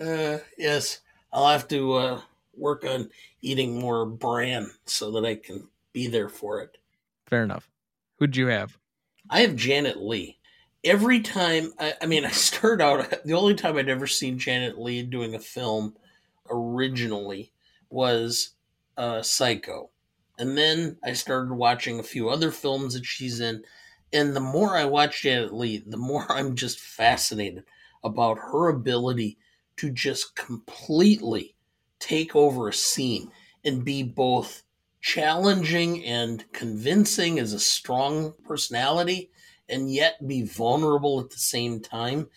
[0.01, 1.01] uh, yes,
[1.33, 2.21] I'll have to uh,
[2.57, 6.77] work on eating more bran so that I can be there for it.
[7.27, 7.69] Fair enough.
[8.19, 8.77] Who'd you have?
[9.31, 10.37] I have Janet Leigh.
[10.85, 14.79] Every time, I, I mean, I started out, the only time I'd ever seen Janet
[14.79, 15.97] Leigh doing a film
[16.51, 17.53] originally
[17.91, 18.55] was
[18.97, 19.91] uh, Psycho.
[20.39, 23.63] And then I started watching a few other films that she's in.
[24.13, 27.65] And the more I watch Janet Leigh, the more I'm just fascinated
[28.03, 29.37] about her ability
[29.77, 31.55] to just completely
[31.99, 33.31] take over a scene
[33.65, 34.63] and be both
[35.01, 39.31] challenging and convincing as a strong personality
[39.69, 42.29] and yet be vulnerable at the same time.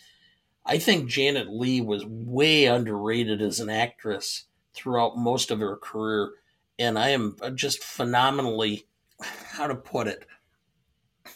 [0.66, 6.32] I think Janet Leigh was way underrated as an actress throughout most of her career.
[6.80, 8.88] And I am uh, just phenomenally,
[9.22, 10.26] how to put it,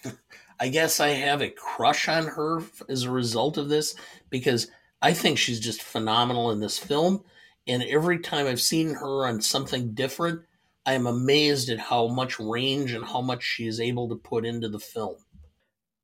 [0.60, 3.96] I guess I have a crush on her as a result of this
[4.30, 4.70] because
[5.02, 7.24] I think she's just phenomenal in this film.
[7.68, 10.42] And every time I've seen her on something different,
[10.86, 14.46] I am amazed at how much range and how much she is able to put
[14.46, 15.18] into the film.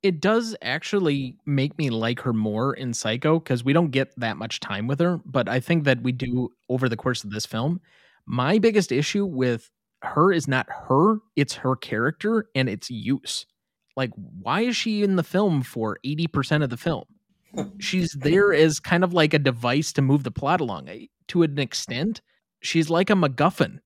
[0.03, 4.37] It does actually make me like her more in Psycho because we don't get that
[4.37, 7.45] much time with her, but I think that we do over the course of this
[7.45, 7.79] film.
[8.25, 13.45] My biggest issue with her is not her, it's her character and its use.
[13.95, 17.05] Like, why is she in the film for 80% of the film?
[17.79, 20.89] she's there as kind of like a device to move the plot along.
[20.89, 22.21] Eh, to an extent,
[22.61, 23.79] she's like a MacGuffin.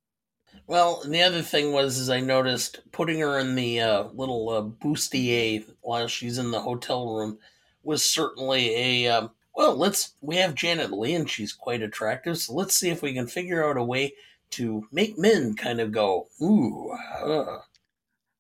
[0.68, 4.62] Well, the other thing was, is I noticed putting her in the uh, little uh,
[4.62, 7.40] bustier while she's in the hotel room
[7.84, 9.76] was certainly a um, well.
[9.76, 13.28] Let's we have Janet Leigh and she's quite attractive, so let's see if we can
[13.28, 14.14] figure out a way
[14.52, 16.92] to make men kind of go ooh.
[17.24, 17.60] Uh.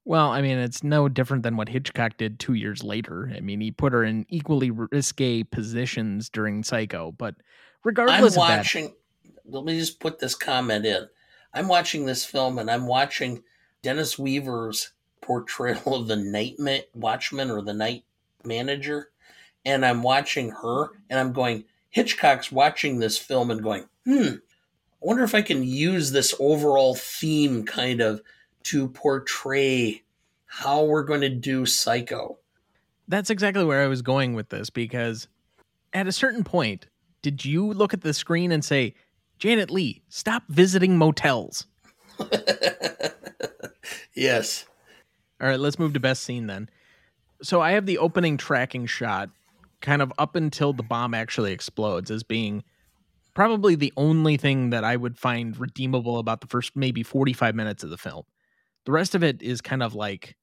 [0.03, 3.31] Well, I mean, it's no different than what Hitchcock did two years later.
[3.35, 7.35] I mean, he put her in equally risque positions during Psycho, but
[7.83, 8.93] regardless I'm watching,
[9.25, 11.07] that, let me just put this comment in.
[11.53, 13.43] I'm watching this film and I'm watching
[13.81, 14.91] Dennis Weaver's
[15.21, 18.03] portrayal of the night ma- watchman or the night
[18.43, 19.09] manager,
[19.65, 21.65] and I'm watching her and I'm going.
[21.89, 24.35] Hitchcock's watching this film and going, hmm.
[25.01, 28.21] I wonder if I can use this overall theme kind of
[28.63, 30.03] to portray
[30.45, 32.39] how we're going to do Psycho.
[33.07, 35.27] That's exactly where I was going with this because
[35.93, 36.87] at a certain point,
[37.21, 38.95] did you look at the screen and say,
[39.37, 41.65] Janet Leigh, stop visiting motels?
[44.15, 44.65] yes.
[45.39, 46.69] All right, let's move to best scene then.
[47.43, 49.29] So I have the opening tracking shot
[49.81, 52.63] kind of up until the bomb actually explodes as being
[53.35, 57.83] probably the only thing that I would find redeemable about the first maybe 45 minutes
[57.83, 58.23] of the film
[58.85, 60.35] The rest of it is kind of like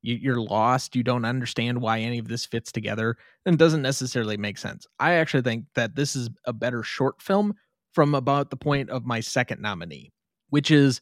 [0.00, 0.94] you're lost.
[0.94, 4.86] You don't understand why any of this fits together and doesn't necessarily make sense.
[5.00, 7.54] I actually think that this is a better short film
[7.98, 10.12] from about the point of my second nominee,
[10.50, 11.00] which is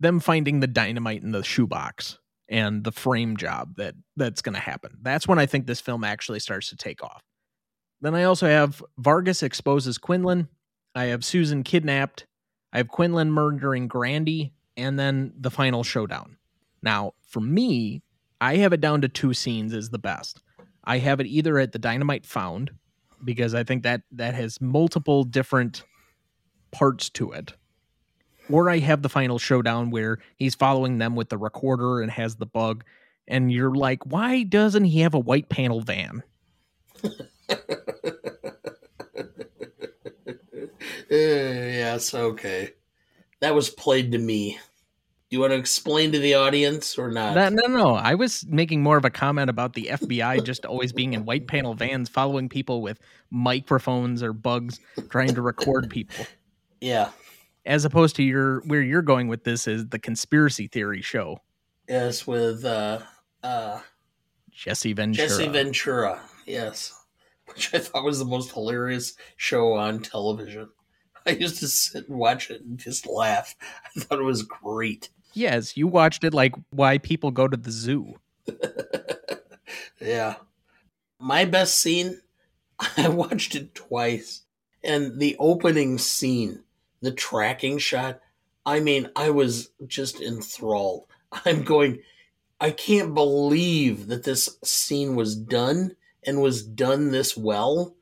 [0.00, 2.18] them finding the dynamite in the shoebox
[2.48, 4.96] and the frame job that that's going to happen.
[5.02, 7.20] That's when I think this film actually starts to take off.
[8.00, 10.48] Then I also have Vargas exposes Quinlan.
[10.94, 12.24] I have Susan kidnapped.
[12.72, 16.38] I have Quinlan murdering Grandi, and then the final showdown.
[16.82, 18.00] Now, for me,
[18.40, 20.40] I have it down to two scenes as the best.
[20.82, 22.70] I have it either at the dynamite found
[23.22, 25.82] because I think that that has multiple different
[26.70, 27.52] parts to it.
[28.50, 32.36] Or I have the final showdown where he's following them with the recorder and has
[32.36, 32.84] the bug
[33.26, 36.22] and you're like, "Why doesn't he have a white panel van?"
[41.10, 42.74] Eh, yes, okay.
[43.40, 44.58] That was played to me.
[45.30, 47.34] Do you want to explain to the audience or not?
[47.34, 47.94] That, no, no.
[47.94, 51.46] I was making more of a comment about the FBI just always being in white
[51.46, 52.98] panel vans following people with
[53.30, 56.26] microphones or bugs trying to record people.
[56.80, 57.10] Yeah.
[57.66, 61.40] As opposed to your where you're going with this is the conspiracy theory show.
[61.88, 63.00] Yes, with uh
[63.42, 63.80] uh
[64.50, 65.28] Jesse Ventura.
[65.28, 66.94] Jesse Ventura, yes.
[67.46, 70.68] Which I thought was the most hilarious show on television.
[71.26, 73.54] I used to sit and watch it and just laugh.
[73.96, 75.10] I thought it was great.
[75.34, 78.16] Yes, you watched it like why people go to the zoo.
[80.00, 80.36] yeah.
[81.18, 82.20] My best scene,
[82.96, 84.42] I watched it twice.
[84.82, 86.62] And the opening scene,
[87.00, 88.20] the tracking shot,
[88.66, 91.06] I mean, I was just enthralled.
[91.44, 92.00] I'm going,
[92.60, 95.96] I can't believe that this scene was done
[96.26, 97.94] and was done this well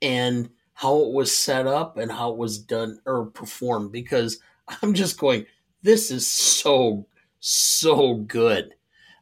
[0.00, 4.38] and how it was set up and how it was done or performed because
[4.82, 5.46] I'm just going,
[5.82, 7.06] this is so
[7.40, 8.74] so good.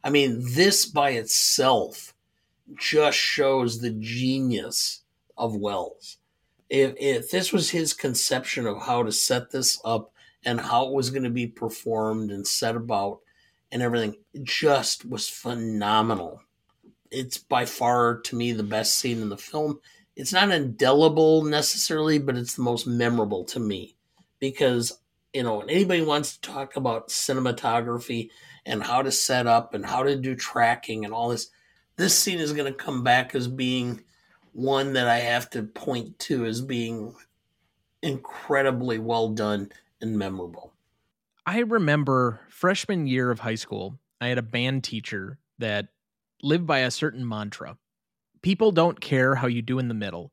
[0.03, 2.13] I mean, this by itself
[2.75, 5.01] just shows the genius
[5.37, 6.17] of Welles.
[6.69, 10.11] If, if this was his conception of how to set this up
[10.45, 13.19] and how it was going to be performed and set about
[13.71, 16.41] and everything, just was phenomenal.
[17.11, 19.79] It's by far, to me, the best scene in the film.
[20.15, 23.95] It's not indelible necessarily, but it's the most memorable to me
[24.39, 24.99] because
[25.33, 28.29] you know, anybody wants to talk about cinematography
[28.65, 31.49] and how to set up and how to do tracking and all this,
[31.97, 34.03] this scene is going to come back as being
[34.53, 37.15] one that I have to point to as being
[38.01, 40.73] incredibly well done and memorable.
[41.45, 45.89] I remember freshman year of high school, I had a band teacher that
[46.41, 47.77] lived by a certain mantra.
[48.41, 50.31] People don't care how you do in the middle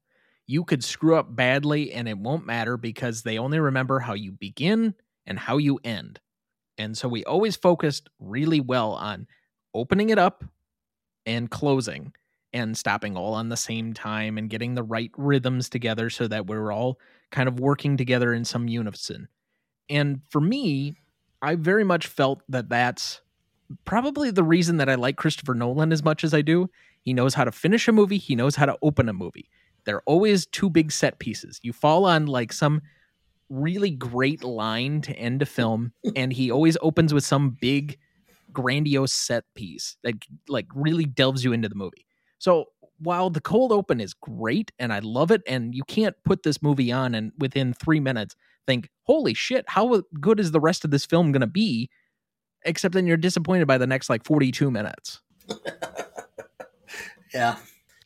[0.51, 4.33] you could screw up badly and it won't matter because they only remember how you
[4.33, 6.19] begin and how you end.
[6.77, 9.29] And so we always focused really well on
[9.75, 10.43] opening it up
[11.25, 12.13] and closing
[12.53, 16.47] and stopping all on the same time and getting the right rhythms together so that
[16.47, 16.99] we're all
[17.31, 19.29] kind of working together in some unison.
[19.89, 20.97] And for me,
[21.43, 23.21] I very much felt that that's
[23.85, 26.69] probably the reason that I like Christopher Nolan as much as I do.
[27.03, 29.49] He knows how to finish a movie, he knows how to open a movie.
[29.85, 31.59] They're always two big set pieces.
[31.63, 32.83] You fall on like some
[33.49, 37.99] really great line to end a film, and he always opens with some big,
[38.53, 40.15] grandiose set piece that
[40.49, 42.07] like really delves you into the movie.
[42.41, 42.67] So
[42.99, 46.61] while the cold open is great and I love it, and you can't put this
[46.61, 48.35] movie on and within three minutes
[48.67, 51.91] think, holy shit, how good is the rest of this film going to be?
[52.65, 55.21] Except then you're disappointed by the next like 42 minutes.
[57.35, 57.57] yeah.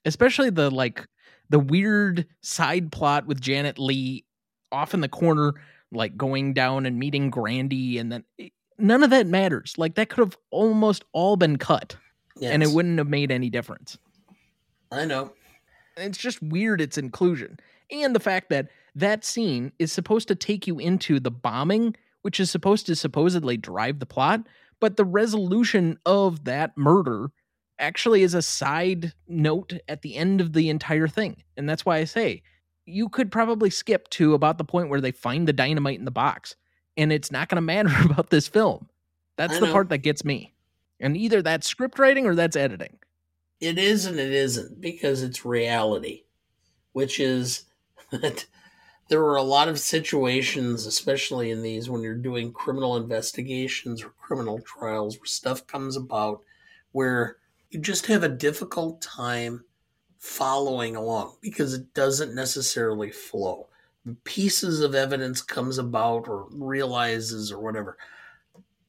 [0.04, 1.06] Especially the like
[1.48, 4.24] the weird side plot with Janet Leigh
[4.72, 5.54] off in the corner,
[5.92, 9.74] like going down and meeting Grandi, and then eh, none of that matters.
[9.76, 11.96] Like that could have almost all been cut,
[12.38, 12.52] yes.
[12.52, 13.98] and it wouldn't have made any difference.
[14.94, 15.32] I know.
[15.96, 17.58] It's just weird its inclusion.
[17.90, 22.40] And the fact that that scene is supposed to take you into the bombing, which
[22.40, 24.40] is supposed to supposedly drive the plot,
[24.80, 27.30] but the resolution of that murder
[27.78, 31.42] actually is a side note at the end of the entire thing.
[31.56, 32.42] And that's why I say
[32.86, 36.10] you could probably skip to about the point where they find the dynamite in the
[36.10, 36.54] box
[36.96, 38.88] and it's not going to matter about this film.
[39.36, 40.54] That's the part that gets me.
[41.00, 42.98] And either that's script writing or that's editing.
[43.64, 46.24] It is and it isn't because it's reality,
[46.92, 47.64] which is
[48.12, 48.46] that
[49.08, 54.10] there are a lot of situations, especially in these when you're doing criminal investigations or
[54.10, 56.42] criminal trials, where stuff comes about
[56.92, 57.38] where
[57.70, 59.64] you just have a difficult time
[60.18, 63.68] following along because it doesn't necessarily flow.
[64.24, 67.96] Pieces of evidence comes about or realizes or whatever.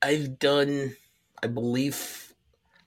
[0.01, 0.95] I've done
[1.43, 2.24] I believe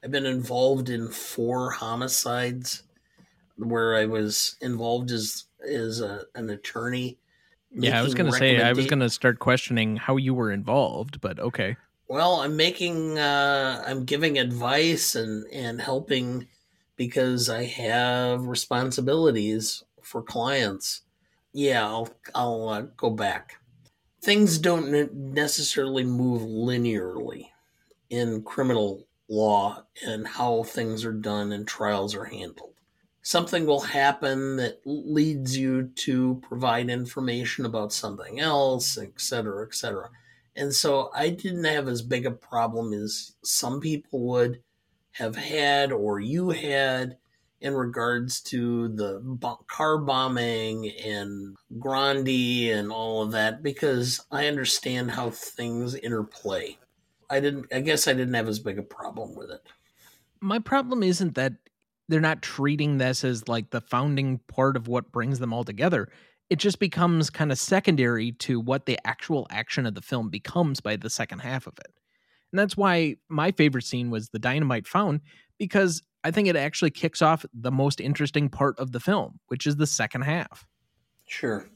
[0.03, 2.85] I've been involved in four homicides
[3.57, 7.19] where I was involved as as a, an attorney.
[7.73, 10.53] Yeah, I was going to say I was going to start questioning how you were
[10.53, 11.77] involved, but okay.
[12.09, 16.47] Well, I'm making uh I'm giving advice and and helping
[16.97, 21.03] because I have responsibilities for clients.
[21.53, 23.57] Yeah, I'll I'll uh, go back.
[24.23, 27.49] Things don't necessarily move linearly
[28.11, 32.75] in criminal law and how things are done and trials are handled.
[33.23, 39.75] Something will happen that leads you to provide information about something else, et cetera, et
[39.75, 40.11] cetera.
[40.57, 44.63] And so I didn't have as big a problem as some people would
[45.13, 47.19] have had or you had
[47.61, 49.21] in regards to the
[49.67, 56.79] car bombing and Grandi and all of that because I understand how things interplay.
[57.31, 59.61] I didn't I guess I didn't have as big a problem with it.
[60.41, 61.55] My problem isn't that
[62.09, 66.09] they're not treating this as like the founding part of what brings them all together.
[66.49, 70.81] It just becomes kind of secondary to what the actual action of the film becomes
[70.81, 71.93] by the second half of it.
[72.53, 75.21] And that's why my favorite scene was the dynamite found
[75.59, 79.67] because I think it actually kicks off the most interesting part of the film, which
[79.67, 80.67] is the second half.
[81.27, 81.69] Sure.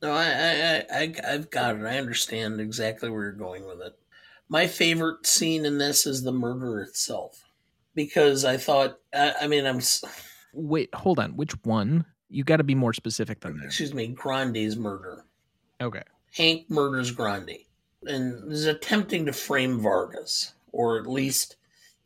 [0.00, 1.84] No, I, I, I, I've got it.
[1.84, 3.98] I understand exactly where you're going with it.
[4.48, 7.44] My favorite scene in this is the murder itself,
[7.94, 9.80] because I thought, I, I mean, I'm.
[10.52, 11.36] Wait, hold on.
[11.36, 12.04] Which one?
[12.28, 13.66] You got to be more specific than that.
[13.66, 15.24] Excuse me, Grandi's murder.
[15.80, 16.02] Okay.
[16.32, 17.66] Hank murders Grandi
[18.06, 21.56] and is attempting to frame Vargas, or at least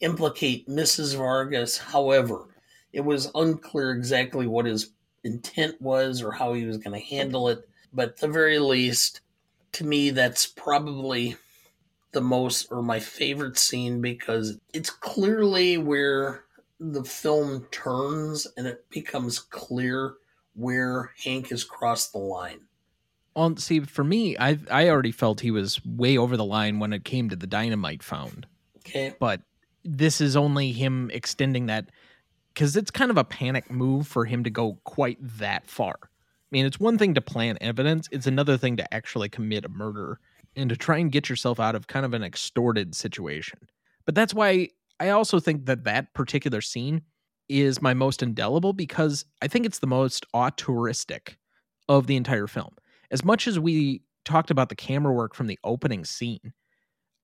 [0.00, 1.16] implicate Mrs.
[1.16, 1.76] Vargas.
[1.78, 2.46] However,
[2.92, 4.90] it was unclear exactly what his
[5.24, 7.68] intent was or how he was going to handle it.
[7.92, 9.20] But at the very least,
[9.72, 11.36] to me, that's probably
[12.12, 16.44] the most or my favorite scene because it's clearly where
[16.80, 20.14] the film turns and it becomes clear
[20.54, 22.60] where Hank has crossed the line.
[23.34, 26.92] Well, see, for me, I I already felt he was way over the line when
[26.92, 28.46] it came to the dynamite found.
[28.78, 29.42] Okay, but
[29.84, 31.90] this is only him extending that
[32.52, 35.94] because it's kind of a panic move for him to go quite that far.
[36.02, 39.68] I mean, it's one thing to plan evidence; it's another thing to actually commit a
[39.68, 40.18] murder
[40.56, 43.58] and to try and get yourself out of kind of an extorted situation.
[44.04, 44.68] But that's why
[45.00, 47.02] I also think that that particular scene
[47.48, 51.38] is my most indelible because I think it's the most auteuristic
[51.88, 52.74] of the entire film.
[53.10, 56.52] As much as we talked about the camera work from the opening scene,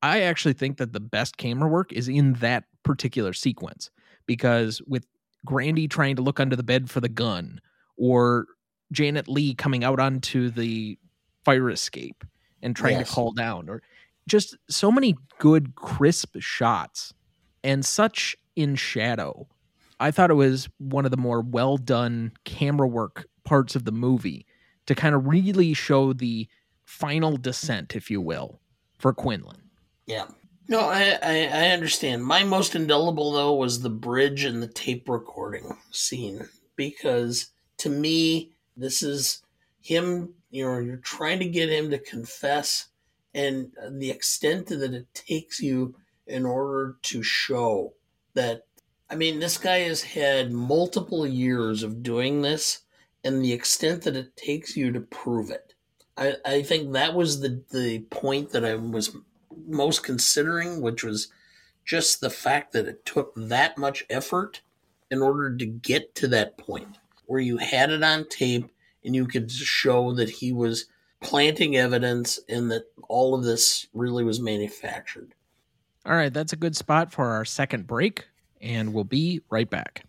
[0.02, 3.90] I actually think that the best camera work is in that particular sequence
[4.26, 5.06] because with
[5.44, 7.60] Grandi trying to look under the bed for the gun
[7.96, 8.46] or
[8.92, 10.98] Janet Leigh coming out onto the
[11.44, 12.24] fire escape
[12.64, 13.08] and trying yes.
[13.08, 13.82] to call down or
[14.26, 17.12] just so many good crisp shots
[17.62, 19.46] and such in shadow.
[20.00, 23.92] I thought it was one of the more well done camera work parts of the
[23.92, 24.46] movie
[24.86, 26.48] to kind of really show the
[26.84, 28.60] final descent, if you will,
[28.98, 29.62] for Quinlan.
[30.06, 30.26] Yeah.
[30.66, 32.24] No, I, I, I understand.
[32.24, 38.52] My most indelible though was the bridge and the tape recording scene because to me
[38.76, 39.43] this is
[39.84, 40.34] him.
[40.50, 42.88] You know, you're trying to get him to confess,
[43.34, 45.94] and the extent that it takes you
[46.26, 47.94] in order to show
[48.34, 48.62] that.
[49.10, 52.80] I mean, this guy has had multiple years of doing this,
[53.22, 55.74] and the extent that it takes you to prove it.
[56.16, 59.16] I, I think that was the, the point that I was
[59.66, 61.28] most considering, which was
[61.84, 64.62] just the fact that it took that much effort
[65.10, 68.70] in order to get to that point where you had it on tape
[69.04, 70.86] and you could show that he was
[71.20, 75.34] planting evidence and that all of this really was manufactured.
[76.06, 78.26] All right, that's a good spot for our second break,
[78.60, 80.04] and we'll be right back.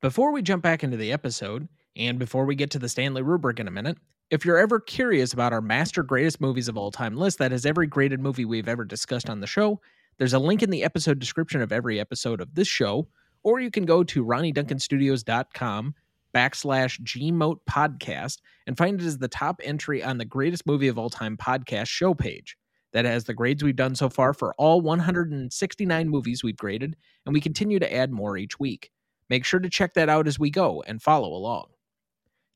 [0.00, 3.58] Before we jump back into the episode, and before we get to the Stanley rubric
[3.58, 3.98] in a minute,
[4.30, 7.66] if you're ever curious about our master greatest movies of all time list that has
[7.66, 9.80] every graded movie we've ever discussed on the show,
[10.18, 13.08] there's a link in the episode description of every episode of this show,
[13.42, 15.94] or you can go to ronnieduncanstudios.com
[16.34, 20.98] backslash gmote podcast and find it as the top entry on the greatest movie of
[20.98, 22.56] all time podcast show page
[22.92, 27.32] that has the grades we've done so far for all 169 movies we've graded, and
[27.34, 28.90] we continue to add more each week.
[29.28, 31.66] Make sure to check that out as we go and follow along.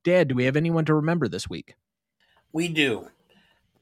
[0.05, 1.75] Dad, do we have anyone to remember this week?
[2.53, 3.09] We do.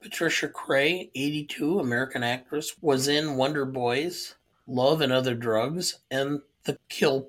[0.01, 4.34] Patricia Cray, 82, American actress, was in Wonder Boys,
[4.66, 7.27] Love and Other Drugs, and The Kill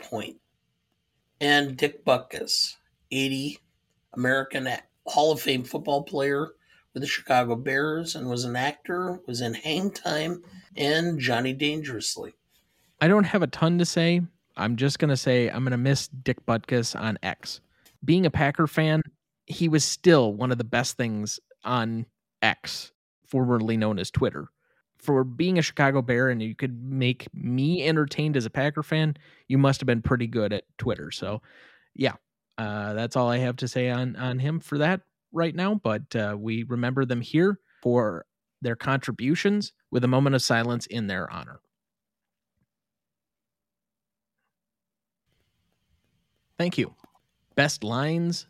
[1.40, 2.76] And Dick Butkus,
[3.12, 3.58] 80,
[4.14, 4.68] American
[5.08, 6.52] Hall of Fame football player,
[6.94, 10.44] with the Chicago Bears and was an actor, was in Hang Time
[10.76, 12.34] and Johnny Dangerously.
[13.00, 14.22] I don't have a ton to say.
[14.58, 17.62] I'm just going to say I'm going to miss Dick Butkus on X.
[18.04, 19.02] Being a Packer fan,
[19.46, 22.06] he was still one of the best things on
[22.42, 22.92] X,
[23.26, 24.50] formerly known as Twitter.
[25.02, 29.18] For being a Chicago Bear and you could make me entertained as a Packer fan,
[29.48, 31.10] you must have been pretty good at Twitter.
[31.10, 31.42] So,
[31.96, 32.14] yeah,
[32.58, 35.76] uh, that's all I have to say on on him for that right now.
[35.76, 38.26] But uh, we remember them here for
[38.62, 41.62] their contributions with a moment of silence in their honor.
[46.60, 46.94] Thank you.
[47.56, 48.46] Best lines.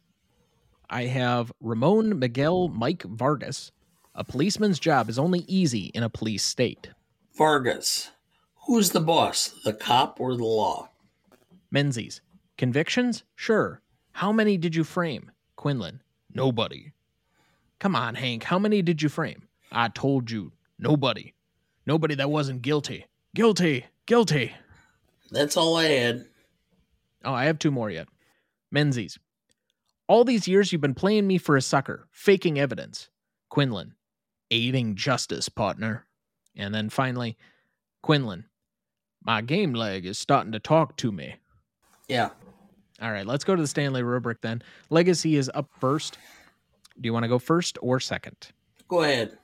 [0.89, 3.71] I have Ramon Miguel Mike Vargas.
[4.13, 6.89] A policeman's job is only easy in a police state.
[7.37, 8.11] Vargas.
[8.67, 10.89] Who's the boss, the cop or the law?
[11.71, 12.21] Menzies.
[12.57, 13.23] Convictions?
[13.35, 13.81] Sure.
[14.11, 15.31] How many did you frame?
[15.55, 16.01] Quinlan.
[16.33, 16.91] Nobody.
[17.79, 18.43] Come on, Hank.
[18.43, 19.47] How many did you frame?
[19.71, 20.51] I told you.
[20.77, 21.33] Nobody.
[21.85, 23.05] Nobody that wasn't guilty.
[23.33, 23.85] Guilty.
[24.05, 24.53] Guilty.
[25.31, 26.25] That's all I had.
[27.23, 28.07] Oh, I have two more yet.
[28.71, 29.17] Menzies.
[30.07, 33.09] All these years you've been playing me for a sucker, faking evidence.
[33.49, 33.95] Quinlan.
[34.51, 36.05] Aiding justice, partner.
[36.55, 37.37] And then finally,
[38.03, 38.45] Quinlan.
[39.23, 41.35] My game leg is starting to talk to me.
[42.07, 42.29] Yeah.
[43.01, 44.61] All right, let's go to the Stanley rubric then.
[44.89, 46.17] Legacy is up first.
[46.99, 48.49] Do you want to go first or second?
[48.87, 49.37] Go ahead.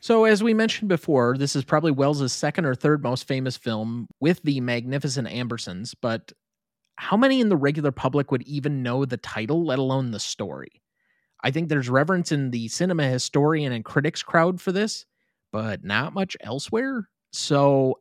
[0.00, 4.06] So, as we mentioned before, this is probably Welles's second or third most famous film
[4.18, 6.32] with the magnificent Ambersons, but
[6.96, 10.82] how many in the regular public would even know the title, let alone the story?
[11.42, 15.06] I think there's reverence in the cinema historian and critics crowd for this,
[15.52, 17.08] but not much elsewhere.
[17.32, 18.00] So,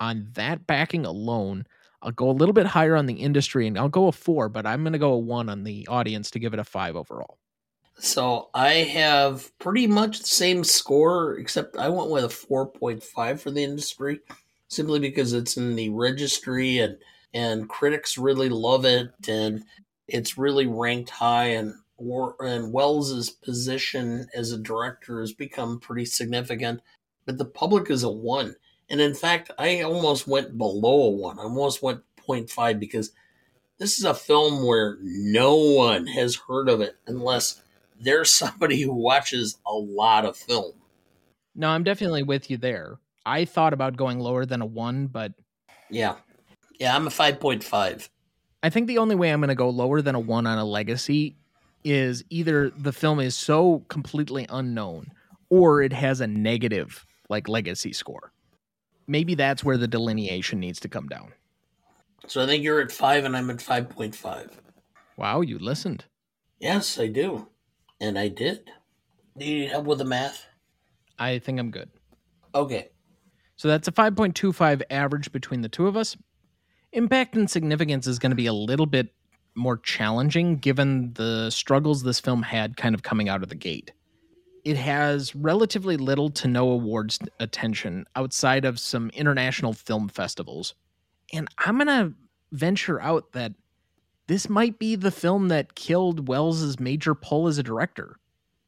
[0.00, 1.66] on that backing alone,
[2.02, 4.66] I'll go a little bit higher on the industry and I'll go a four, but
[4.66, 7.38] I'm going to go a one on the audience to give it a five overall.
[7.98, 13.50] So I have pretty much the same score, except I went with a 4.5 for
[13.50, 14.20] the industry,
[14.68, 16.98] simply because it's in the registry and
[17.34, 19.64] and critics really love it and
[20.06, 21.72] it's really ranked high and
[22.40, 26.80] and Welles's position as a director has become pretty significant.
[27.24, 28.56] But the public is a one.
[28.90, 31.38] And in fact, I almost went below a one.
[31.38, 33.12] I almost went 0.5 because
[33.78, 37.62] this is a film where no one has heard of it unless
[37.98, 40.72] there's somebody who watches a lot of film.
[41.54, 42.98] No, I'm definitely with you there.
[43.24, 45.32] I thought about going lower than a one, but
[45.90, 46.16] yeah,
[46.80, 48.08] yeah, I'm a 5.5.
[48.64, 50.64] I think the only way I'm going to go lower than a one on a
[50.64, 51.36] legacy
[51.84, 55.06] is either the film is so completely unknown
[55.50, 58.32] or it has a negative like legacy score.
[59.06, 61.32] Maybe that's where the delineation needs to come down.
[62.26, 64.50] So I think you're at five and I'm at 5.5.
[65.16, 66.04] Wow, you listened.
[66.60, 67.48] Yes, I do.
[68.00, 68.70] And I did.
[69.36, 70.46] Do you need help with the math?
[71.18, 71.90] I think I'm good.
[72.54, 72.90] Okay.
[73.56, 76.16] So that's a 5.25 average between the two of us.
[76.92, 79.12] Impact and significance is going to be a little bit
[79.54, 83.92] more challenging given the struggles this film had kind of coming out of the gate.
[84.64, 90.74] It has relatively little to no awards attention outside of some international film festivals.
[91.32, 92.14] And I'm going to
[92.52, 93.52] venture out that
[94.28, 98.18] this might be the film that killed Welles's major pull as a director.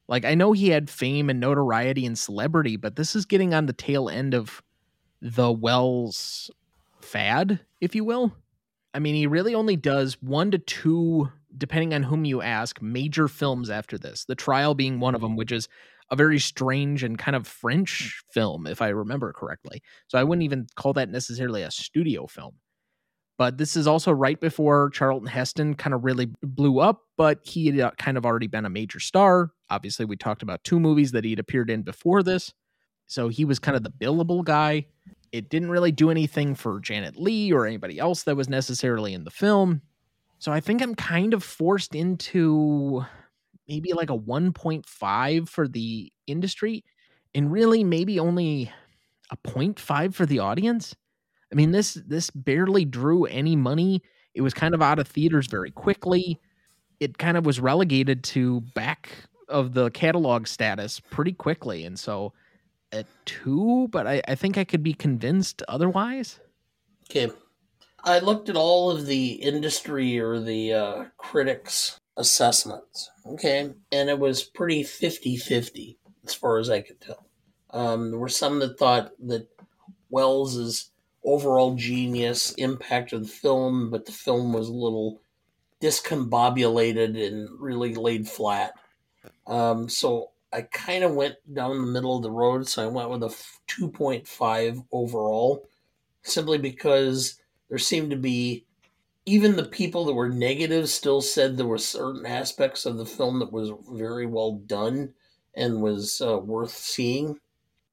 [0.08, 3.66] Like I know he had fame and notoriety and celebrity, but this is getting on
[3.66, 4.62] the tail end of
[5.22, 6.50] the Welles
[7.00, 8.32] fad, if you will.
[8.94, 13.26] I mean, he really only does one to two, depending on whom you ask, major
[13.26, 14.24] films after this.
[14.24, 15.68] The Trial being one of them, which is
[16.10, 19.82] a very strange and kind of French film, if I remember correctly.
[20.06, 22.54] So I wouldn't even call that necessarily a studio film.
[23.36, 27.66] But this is also right before Charlton Heston kind of really blew up, but he
[27.66, 29.50] had uh, kind of already been a major star.
[29.70, 32.52] Obviously, we talked about two movies that he'd appeared in before this.
[33.06, 34.86] So he was kind of the billable guy.
[35.34, 39.24] It didn't really do anything for Janet Leigh or anybody else that was necessarily in
[39.24, 39.82] the film.
[40.38, 43.04] So I think I'm kind of forced into
[43.66, 46.84] maybe like a 1.5 for the industry
[47.34, 48.70] and really maybe only
[49.32, 50.94] a 0.5 for the audience.
[51.50, 54.02] I mean, this this barely drew any money.
[54.34, 56.38] It was kind of out of theaters very quickly.
[57.00, 59.10] It kind of was relegated to back
[59.48, 62.32] of the catalog status pretty quickly, and so
[62.94, 66.40] at two, but I, I think I could be convinced otherwise.
[67.10, 67.30] Okay.
[68.04, 74.18] I looked at all of the industry or the uh, critics' assessments, okay, and it
[74.18, 77.26] was pretty 50 50 as far as I could tell.
[77.70, 79.48] Um, there were some that thought that
[80.10, 80.90] Welles's
[81.24, 85.22] overall genius impacted the film, but the film was a little
[85.82, 88.74] discombobulated and really laid flat.
[89.46, 93.10] Um, so I kind of went down the middle of the road, so I went
[93.10, 93.34] with a
[93.66, 95.68] 2.5 overall,
[96.22, 98.64] simply because there seemed to be
[99.26, 103.40] even the people that were negative still said there were certain aspects of the film
[103.40, 105.12] that was very well done
[105.56, 107.36] and was uh, worth seeing.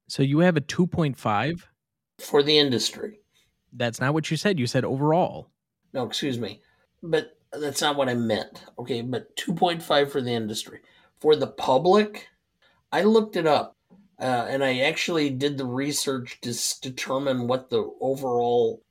[0.06, 1.64] So you have a 2.5
[2.20, 3.18] for the industry.
[3.72, 4.60] That's not what you said.
[4.60, 5.48] You said overall.
[5.92, 6.60] No, excuse me.
[7.02, 8.66] But that's not what I meant.
[8.78, 10.78] Okay, but 2.5 for the industry.
[11.18, 12.28] For the public,
[12.92, 13.76] I looked it up.
[14.20, 18.84] Uh, and I actually did the research to determine what the overall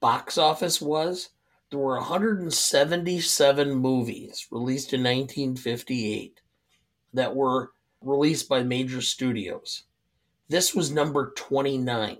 [0.00, 1.28] box office was
[1.72, 6.42] there were 177 movies released in 1958
[7.14, 7.72] that were
[8.02, 9.84] released by major studios.
[10.50, 12.18] This was number 29.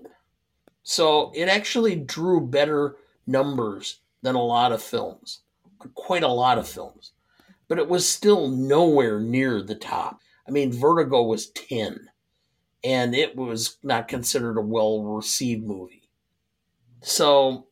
[0.81, 2.95] So it actually drew better
[3.27, 5.41] numbers than a lot of films,
[5.93, 7.11] quite a lot of films.
[7.67, 10.19] But it was still nowhere near the top.
[10.47, 12.09] I mean, Vertigo was 10,
[12.83, 16.09] and it was not considered a well received movie.
[17.01, 17.67] So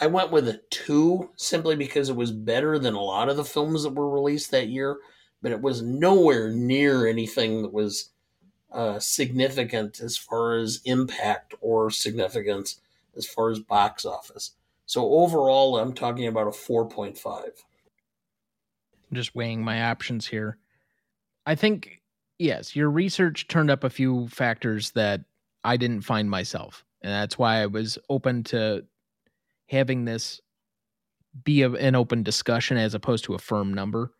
[0.00, 3.44] I went with a two simply because it was better than a lot of the
[3.44, 4.98] films that were released that year,
[5.40, 8.10] but it was nowhere near anything that was
[8.72, 12.80] uh, significant as far as impact or significance
[13.16, 14.52] as far as box office.
[14.86, 17.50] So overall, I'm talking about a 4.5.
[19.12, 20.58] Just weighing my options here.
[21.46, 22.01] I think,
[22.42, 25.22] yes, your research turned up a few factors that
[25.64, 26.84] I didn't find myself.
[27.02, 28.84] And that's why I was open to
[29.66, 30.40] having this
[31.44, 34.12] be a, an open discussion as opposed to a firm number.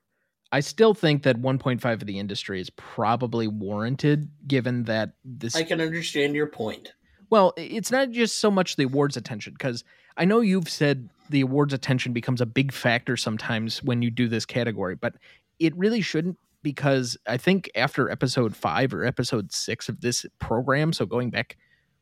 [0.51, 5.62] I still think that 1.5 of the industry is probably warranted given that this I
[5.62, 6.93] can understand your point.
[7.31, 9.85] Well, it's not just so much the awards attention cuz
[10.16, 14.29] I know you've said the awards attention becomes a big factor sometimes when you do
[14.29, 15.14] this category, but
[15.59, 20.93] it really shouldn't because I think after episode 5 or episode 6 of this program,
[20.93, 21.57] so going back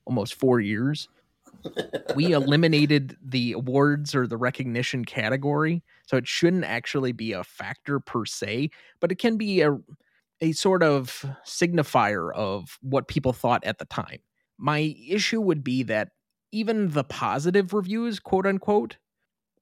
[0.05, 1.09] almost 4 years,
[2.15, 8.01] we eliminated the awards or the recognition category, so it shouldn't actually be a factor
[8.01, 9.79] per se, but it can be a
[10.41, 14.21] a sort of signifier of what people thought at the time.
[14.59, 16.09] My issue would be that
[16.53, 18.97] even the positive reviews, quote unquote,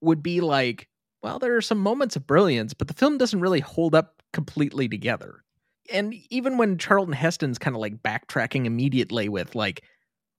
[0.00, 0.88] would be like,
[1.22, 4.88] well, there are some moments of brilliance, but the film doesn't really hold up completely
[4.88, 5.44] together.
[5.92, 9.84] And even when Charlton Heston's kind of like backtracking immediately with like,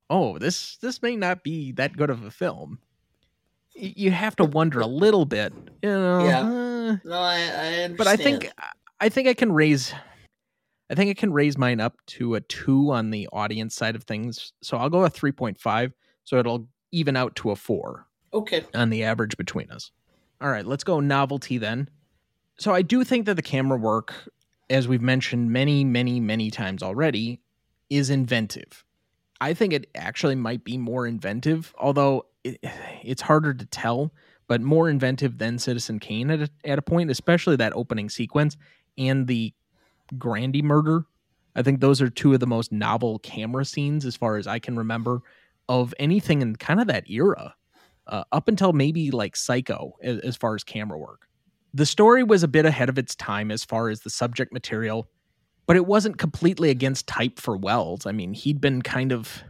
[0.10, 2.80] oh, this this may not be that good of a film.
[3.74, 6.26] You have to wonder a little bit, you know.
[6.26, 6.42] Yeah.
[6.42, 7.98] Uh, no, I, I understand.
[7.98, 8.52] But I think
[9.00, 9.94] I think I can raise
[10.90, 14.04] I think I can raise mine up to a two on the audience side of
[14.04, 14.54] things.
[14.62, 15.94] So I'll go a three point five.
[16.24, 18.08] So it'll even out to a four.
[18.34, 18.66] Okay.
[18.74, 19.92] On the average between us.
[20.42, 21.90] All right, let's go novelty then.
[22.60, 24.14] So I do think that the camera work,
[24.70, 27.40] as we've mentioned many, many, many times already,
[27.90, 28.84] is inventive.
[29.40, 32.60] I think it actually might be more inventive, although it,
[33.04, 34.14] it's harder to tell,
[34.48, 38.58] but more inventive than Citizen Kane at a, at a point, especially that opening sequence
[38.98, 39.54] and the
[40.18, 41.06] Grandi murder.
[41.56, 44.60] I think those are two of the most novel camera scenes, as far as I
[44.60, 45.22] can remember,
[45.70, 47.56] of anything in kind of that era,
[48.08, 51.30] uh, up until maybe like Psycho, as, as far as camera work.
[51.74, 55.08] The story was a bit ahead of its time as far as the subject material
[55.70, 58.08] but it wasn't completely against type for Welles.
[58.08, 59.44] I mean, he'd been kind of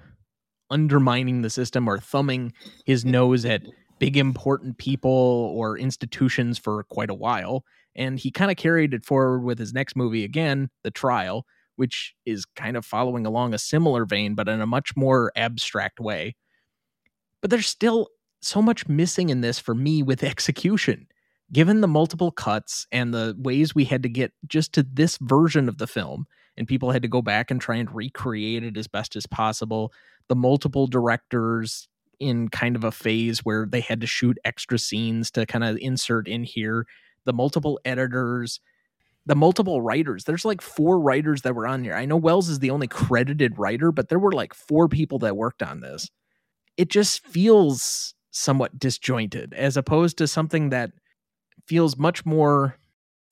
[0.69, 2.51] undermining the system or thumbing
[2.85, 3.63] his nose at
[3.99, 7.63] big important people or institutions for quite a while.
[7.95, 11.45] And he kind of carried it forward with his next movie again, The Trial,
[11.77, 16.01] which is kind of following along a similar vein, but in a much more abstract
[16.01, 16.35] way.
[17.39, 18.09] But there's still
[18.41, 21.07] so much missing in this for me with execution
[21.51, 25.67] given the multiple cuts and the ways we had to get just to this version
[25.67, 26.27] of the film,
[26.57, 29.91] and people had to go back and try and recreate it as best as possible,
[30.27, 31.87] the multiple directors
[32.19, 35.77] in kind of a phase where they had to shoot extra scenes to kind of
[35.77, 36.85] insert in here,
[37.25, 38.59] the multiple editors,
[39.25, 40.25] the multiple writers.
[40.25, 41.93] There's like four writers that were on here.
[41.93, 45.37] I know Welles is the only credited writer, but there were like four people that
[45.37, 46.09] worked on this.
[46.77, 50.91] It just feels somewhat disjointed as opposed to something that
[51.67, 52.77] feels much more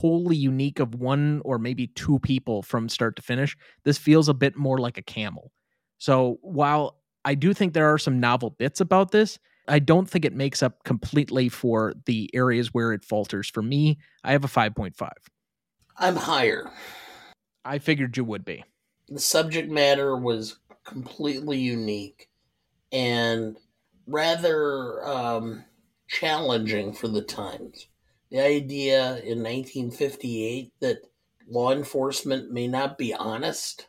[0.00, 3.56] wholly unique of one or maybe two people from start to finish.
[3.84, 5.52] This feels a bit more like a camel.
[5.98, 10.24] So while I do think there are some novel bits about this, I don't think
[10.24, 13.48] it makes up completely for the areas where it falters.
[13.48, 15.10] For me, I have a 5.5.
[15.98, 16.70] I'm higher.
[17.64, 18.64] I figured you would be.
[19.08, 22.28] The subject matter was completely unique
[22.92, 23.56] and
[24.06, 25.64] rather um,
[26.08, 27.88] challenging for the times
[28.30, 31.02] the idea in 1958 that
[31.48, 33.88] law enforcement may not be honest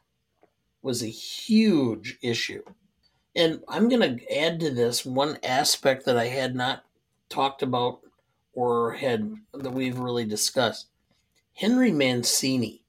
[0.82, 2.64] was a huge issue.
[3.36, 6.84] And I'm going to add to this one aspect that I had not
[7.28, 8.00] talked about
[8.54, 10.88] or had that we've really discussed.
[11.54, 12.84] Henry Mancini.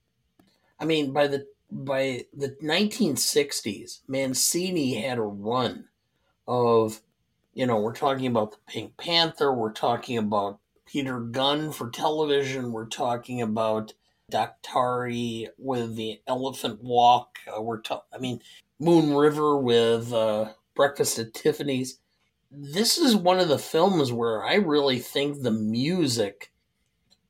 [0.78, 5.84] I mean, by the by the 1960s, Mancini had a run
[6.48, 7.01] of,
[7.55, 10.59] you know, we're talking about the Pink Panther, we're talking about
[10.91, 13.95] Peter Gunn for television, we're talking about
[14.32, 18.41] Daktari with the Elephant Walk, uh, we're ta- I mean,
[18.80, 22.01] Moon River with uh, Breakfast at Tiffany's.
[22.51, 26.51] This is one of the films where I really think the music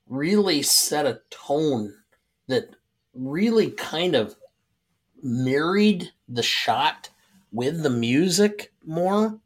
[0.09, 1.93] really set a tone
[2.49, 2.71] that
[3.13, 4.37] really kind of
[5.23, 7.11] married the shot
[7.53, 9.39] with the music more.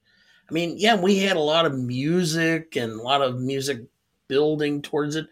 [0.48, 3.80] I mean, yeah, we had a lot of music and a lot of music
[4.28, 5.26] building towards it,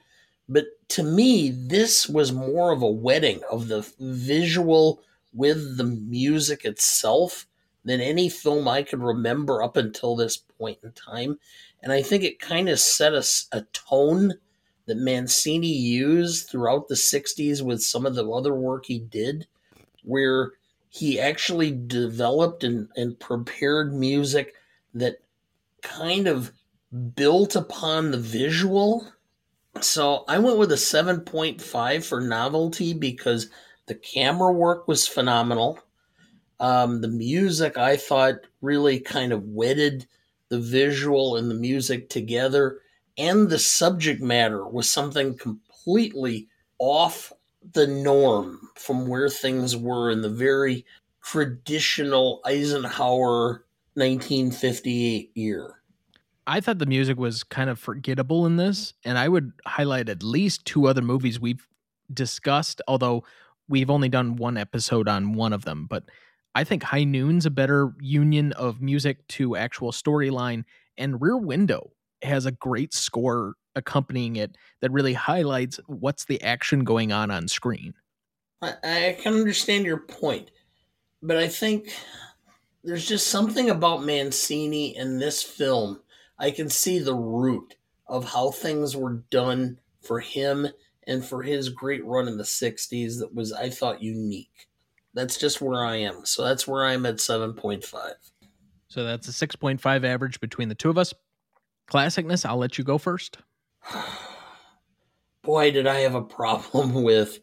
[0.49, 6.64] but to me, this was more of a wedding of the visual with the music
[6.64, 7.47] itself
[7.84, 11.38] than any film I could remember up until this point in time.
[11.82, 14.34] And I think it kind of set us a, a tone
[14.86, 19.47] that Mancini used throughout the 60s with some of the other work he did,
[20.03, 20.53] where
[20.90, 24.55] he actually developed and, and prepared music
[24.95, 25.16] that
[25.80, 26.53] kind of
[27.14, 29.07] built upon the visual.
[29.80, 33.49] So I went with a 7.5 for novelty because
[33.86, 35.78] the camera work was phenomenal.
[36.61, 40.07] Um, the music I thought really kind of wedded
[40.49, 42.80] the visual and the music together
[43.18, 47.32] and the subject matter was something completely off
[47.72, 50.84] the norm from where things were in the very
[51.22, 53.64] traditional Eisenhower
[53.95, 55.82] 1958 year.
[56.47, 59.11] I thought the music was kind of forgettable in this, mm-hmm.
[59.11, 61.66] and I would highlight at least two other movies we've
[62.12, 63.24] discussed, although
[63.68, 65.86] we've only done one episode on one of them.
[65.88, 66.05] But
[66.55, 70.64] I think High Noon's a better union of music to actual storyline,
[70.99, 76.84] and Rear Window has a great score accompanying it that really highlights what's the action
[76.84, 77.95] going on on screen.
[78.61, 80.51] I, I can understand your point,
[81.22, 81.95] but I think
[82.84, 86.01] there's just something about Mancini in this film.
[86.43, 87.76] I can see the root
[88.07, 90.66] of how things were done for him
[91.07, 94.68] and for his great run in the 60s that was, I thought, unique.
[95.14, 96.26] That's just where I am.
[96.26, 98.12] So that's where I'm at 7.5.
[98.88, 101.14] So that's a 6.5 average between the two of us.
[101.88, 103.38] Classicness, I'll let you go first.
[105.43, 107.40] Boy, did I have a problem with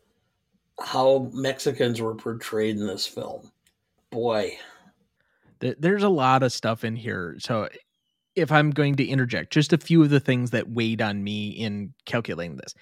[0.82, 3.52] how Mexicans were portrayed in this film.
[4.10, 4.58] Boy.
[5.60, 7.36] There's a lot of stuff in here.
[7.40, 7.68] So
[8.40, 11.50] if I'm going to interject, just a few of the things that weighed on me
[11.50, 12.74] in calculating this.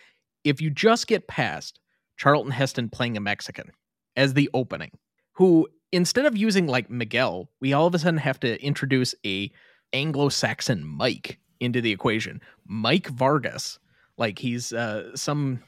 [0.43, 1.79] If you just get past
[2.17, 3.71] Charlton Heston playing a Mexican
[4.15, 4.91] as the opening,
[5.33, 9.51] who instead of using like Miguel, we all of a sudden have to introduce a
[9.93, 12.41] Anglo-Saxon Mike into the equation.
[12.65, 13.79] Mike Vargas,
[14.17, 15.59] like he's uh, some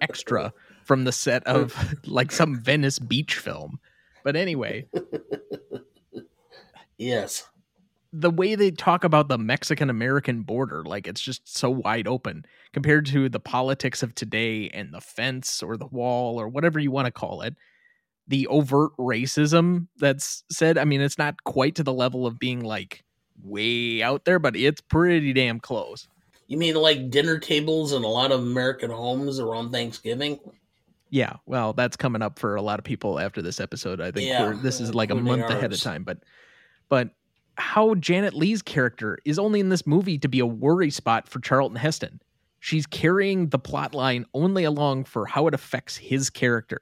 [0.00, 0.52] extra
[0.84, 1.74] from the set of
[2.06, 3.78] like some Venice Beach film.
[4.24, 4.86] But anyway,
[6.98, 7.48] yes,
[8.12, 12.44] the way they talk about the Mexican American border, like it's just so wide open
[12.72, 16.90] compared to the politics of today and the fence or the wall or whatever you
[16.90, 17.54] want to call it.
[18.26, 22.60] The overt racism that's said, I mean, it's not quite to the level of being
[22.60, 23.04] like
[23.42, 26.08] way out there, but it's pretty damn close.
[26.46, 30.40] You mean like dinner tables in a lot of American homes around Thanksgiving?
[31.10, 34.00] Yeah, well, that's coming up for a lot of people after this episode.
[34.00, 35.52] I think yeah, this is uh, like a month ours.
[35.52, 36.18] ahead of time, but
[36.88, 37.10] but
[37.56, 41.40] how Janet Leigh's character is only in this movie to be a worry spot for
[41.40, 42.20] Charlton Heston.
[42.58, 46.80] She's carrying the plot line only along for how it affects his character.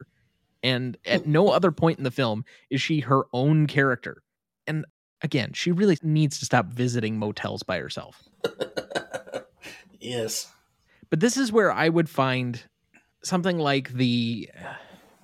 [0.63, 4.23] And at no other point in the film is she her own character.
[4.67, 4.85] And
[5.23, 8.29] again, she really needs to stop visiting motels by herself.
[10.01, 10.53] yes.
[11.11, 12.61] But this is where I would find
[13.23, 14.51] something like the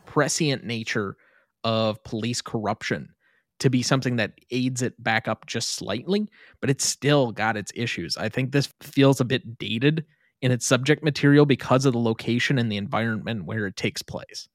[0.07, 1.17] prescient nature
[1.65, 3.15] of police corruption
[3.61, 6.29] to be something that aids it back up just slightly,
[6.61, 8.17] but it's still got its issues.
[8.17, 10.05] I think this feels a bit dated
[10.43, 14.49] in its subject material because of the location and the environment where it takes place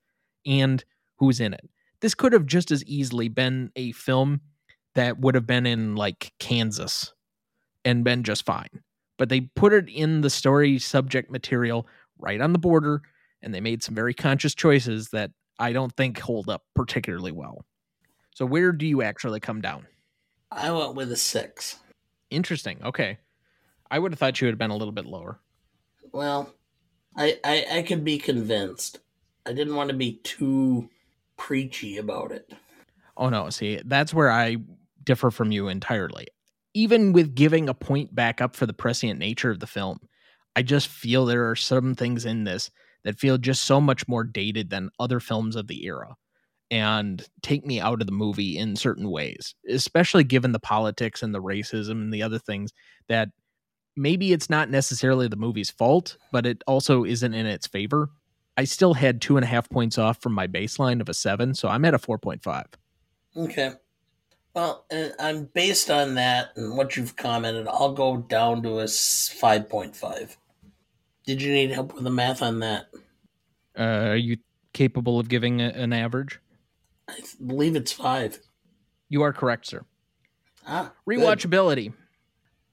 [0.45, 0.83] and
[1.17, 1.69] who's in it.
[2.01, 4.41] This could have just as easily been a film
[4.95, 7.13] that would have been in like Kansas
[7.85, 8.83] and been just fine.
[9.17, 11.87] But they put it in the story subject material
[12.17, 13.01] right on the border,
[13.41, 17.65] and they made some very conscious choices that I don't think hold up particularly well.
[18.39, 19.85] So where do you actually come down?
[20.49, 21.75] I went with a six.
[22.29, 22.81] Interesting.
[22.81, 23.17] Okay.
[23.91, 25.41] I would have thought you would have been a little bit lower.
[26.13, 26.53] Well,
[27.17, 28.99] I, I, I could be convinced.
[29.45, 30.87] I didn't want to be too
[31.35, 32.49] preachy about it.
[33.17, 34.55] Oh no, see, that's where I
[35.03, 36.27] differ from you entirely.
[36.73, 39.99] Even with giving a point back up for the prescient nature of the film,
[40.55, 42.71] I just feel there are some things in this
[43.03, 46.15] that feel just so much more dated than other films of the era
[46.71, 51.33] and take me out of the movie in certain ways, especially given the politics and
[51.33, 52.71] the racism and the other things
[53.07, 53.29] that
[53.95, 58.09] maybe it's not necessarily the movie's fault, but it also isn't in its favor.
[58.57, 61.53] I still had two and a half points off from my baseline of a seven,
[61.55, 62.65] so I'm at a 4.5.
[63.37, 63.73] Okay.
[64.53, 64.85] Well,
[65.19, 67.67] I'm based on that and what you've commented.
[67.67, 70.35] I'll go down to a 5.5.
[71.25, 72.87] Did you need help with the math on that?
[73.77, 74.37] Uh, are you
[74.73, 76.39] capable of giving a, an average?
[77.09, 78.39] I believe it's five.
[79.09, 79.83] You are correct, sir.
[80.65, 81.19] Ah, good.
[81.19, 81.93] Rewatchability.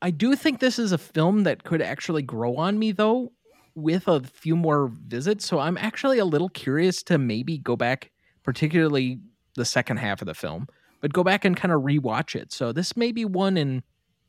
[0.02, 3.32] I do think this is a film that could actually grow on me, though,
[3.74, 5.46] with a few more visits.
[5.46, 8.10] So I'm actually a little curious to maybe go back,
[8.42, 9.20] particularly
[9.54, 10.66] the second half of the film,
[11.00, 12.52] but go back and kind of rewatch it.
[12.52, 13.82] So this may be one in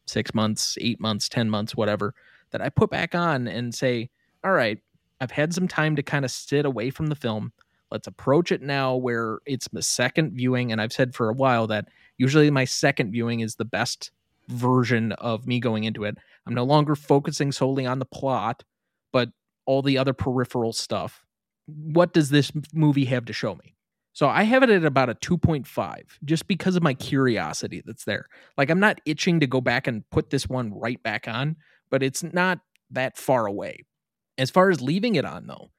[0.05, 2.13] six months, eight months, 10 months, whatever,
[2.51, 4.09] that I put back on and say,
[4.43, 4.79] all right,
[5.19, 7.51] I've had some time to kind of sit away from the film.
[7.91, 10.71] Let's approach it now where it's my second viewing.
[10.71, 14.11] And I've said for a while that usually my second viewing is the best
[14.49, 16.17] version of me going into it.
[16.45, 18.63] I'm no longer focusing solely on the plot,
[19.11, 19.29] but
[19.65, 21.25] all the other peripheral stuff.
[21.65, 23.75] What does this movie have to show me?
[24.13, 28.25] So I have it at about a 2.5 just because of my curiosity that's there.
[28.57, 31.57] Like I'm not itching to go back and put this one right back on,
[31.91, 32.59] but it's not
[32.89, 33.85] that far away.
[34.37, 35.69] As far as leaving it on though,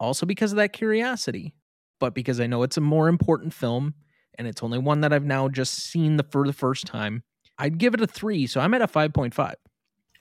[0.00, 1.54] also because of that curiosity,
[1.98, 3.94] but because I know it's a more important film
[4.36, 7.22] and it's only one that I've now just seen the for the first time,
[7.58, 9.54] I'd give it a 3, so I'm at a 5.5.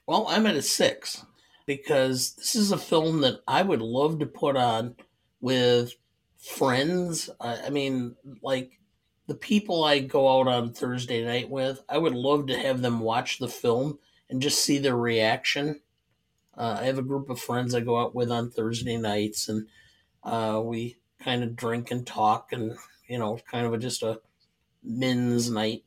[0.07, 1.25] Well, I'm at a six
[1.65, 4.95] because this is a film that I would love to put on
[5.41, 5.93] with
[6.38, 7.30] friends.
[7.39, 8.80] I mean, like
[9.28, 13.01] the people I go out on Thursday night with, I would love to have them
[13.01, 13.99] watch the film
[14.30, 15.82] and just see their reaction.
[16.57, 19.67] Uh, I have a group of friends I go out with on Thursday nights, and
[20.23, 22.75] uh, we kind of drink and talk, and
[23.07, 24.19] you know, kind of a, just a
[24.83, 25.83] men's night.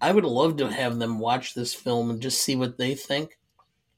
[0.00, 3.38] I would love to have them watch this film and just see what they think.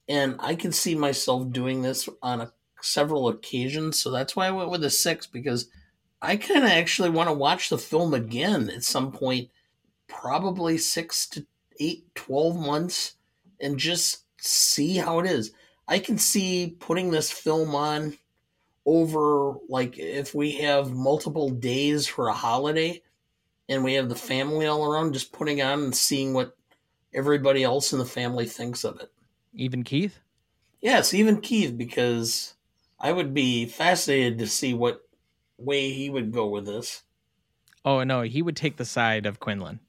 [0.08, 4.50] And I can see myself doing this on a, several occasions, so that's why I
[4.50, 5.68] went with a six because
[6.20, 9.50] I kind of actually want to watch the film again at some point,
[10.06, 11.46] probably six to
[11.80, 13.14] eight, 12 months,
[13.60, 15.52] and just see how it is.
[15.88, 18.16] I can see putting this film on
[18.84, 23.02] over, like, if we have multiple days for a holiday
[23.68, 26.56] and we have the family all around, just putting on and seeing what
[27.14, 29.10] everybody else in the family thinks of it.
[29.54, 30.18] Even Keith?
[30.80, 32.54] Yes, even Keith, because
[32.98, 35.06] I would be fascinated to see what
[35.58, 37.02] way he would go with this.
[37.84, 39.80] Oh, no, he would take the side of Quinlan.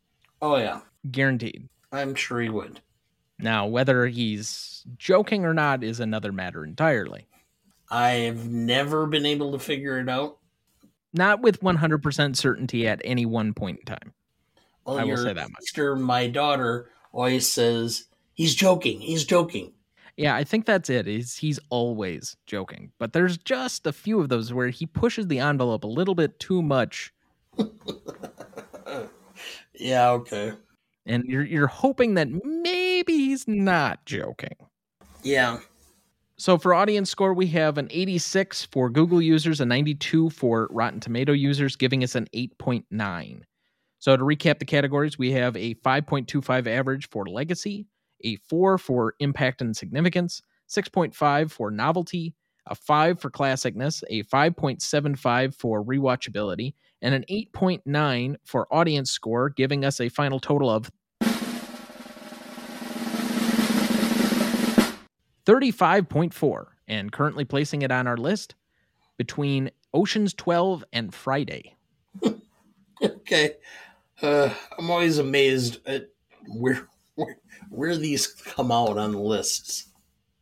[0.41, 0.82] Oh, yeah.
[1.10, 1.70] Guaranteed.
[1.91, 2.82] I'm sure he would.
[3.44, 7.28] Now, whether he's joking or not is another matter entirely.
[7.91, 10.38] I've never been able to figure it out.
[11.14, 14.14] Not with 100% certainty at any one point in time.
[14.86, 15.62] Well, I will say that much.
[15.62, 19.74] sister, my daughter, always says, he's joking, he's joking.
[20.18, 21.08] Yeah, I think that's it.
[21.08, 22.91] Is he's always joking.
[23.00, 26.39] But there's just a few of those where he pushes the envelope a little bit
[26.39, 27.14] too much
[29.76, 30.54] Yeah, okay.
[31.06, 34.56] And you're you're hoping that maybe he's not joking.
[35.23, 35.60] Yeah.
[36.38, 40.99] So for audience score, we have an 86 for Google users, a 92 for Rotten
[40.99, 43.41] Tomato users, giving us an 8.9.
[43.99, 47.86] So to recap the categories, we have a 5.25 average for legacy,
[48.23, 52.34] a 4 for impact and significance, 6.5 for novelty,
[52.68, 59.86] a 5 for classicness, a 5.75 for rewatchability, and an 8.9 for audience score, giving
[59.86, 60.91] us a final total of
[65.45, 68.56] 35.4 and currently placing it on our list
[69.18, 71.76] between Ocean's 12 and Friday.
[73.02, 73.56] Okay.
[74.22, 76.10] Uh, I'm always amazed at
[76.48, 77.38] where, where
[77.70, 79.88] where these come out on the lists.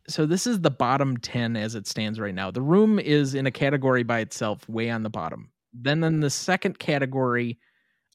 [0.08, 2.50] So this is the bottom 10 as it stands right now.
[2.50, 5.50] The room is in a category by itself, way on the bottom.
[5.72, 7.58] Then in the second category,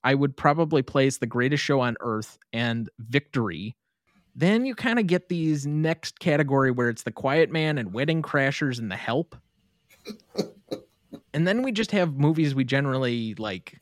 [0.03, 3.76] I would probably place The Greatest Show on Earth and Victory.
[4.38, 8.22] Then you kind of get these next category where it's The Quiet Man and Wedding
[8.22, 9.35] Crashers and The Help.
[11.34, 13.81] and then we just have movies we generally like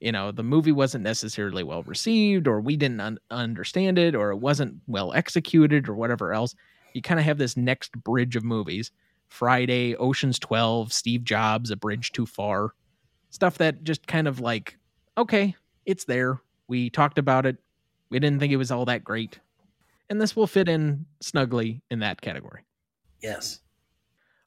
[0.00, 4.30] you know the movie wasn't necessarily well received or we didn't un- understand it or
[4.30, 6.54] it wasn't well executed or whatever else
[6.94, 8.92] you kind of have this next bridge of movies
[9.28, 12.72] Friday, Ocean's 12, Steve Jobs, A Bridge Too Far.
[13.30, 14.76] Stuff that just kind of like,
[15.16, 15.54] okay,
[15.84, 16.40] it's there.
[16.66, 17.58] We talked about it.
[18.10, 19.38] We didn't think it was all that great.
[20.10, 22.64] And this will fit in snugly in that category.
[23.22, 23.60] Yes.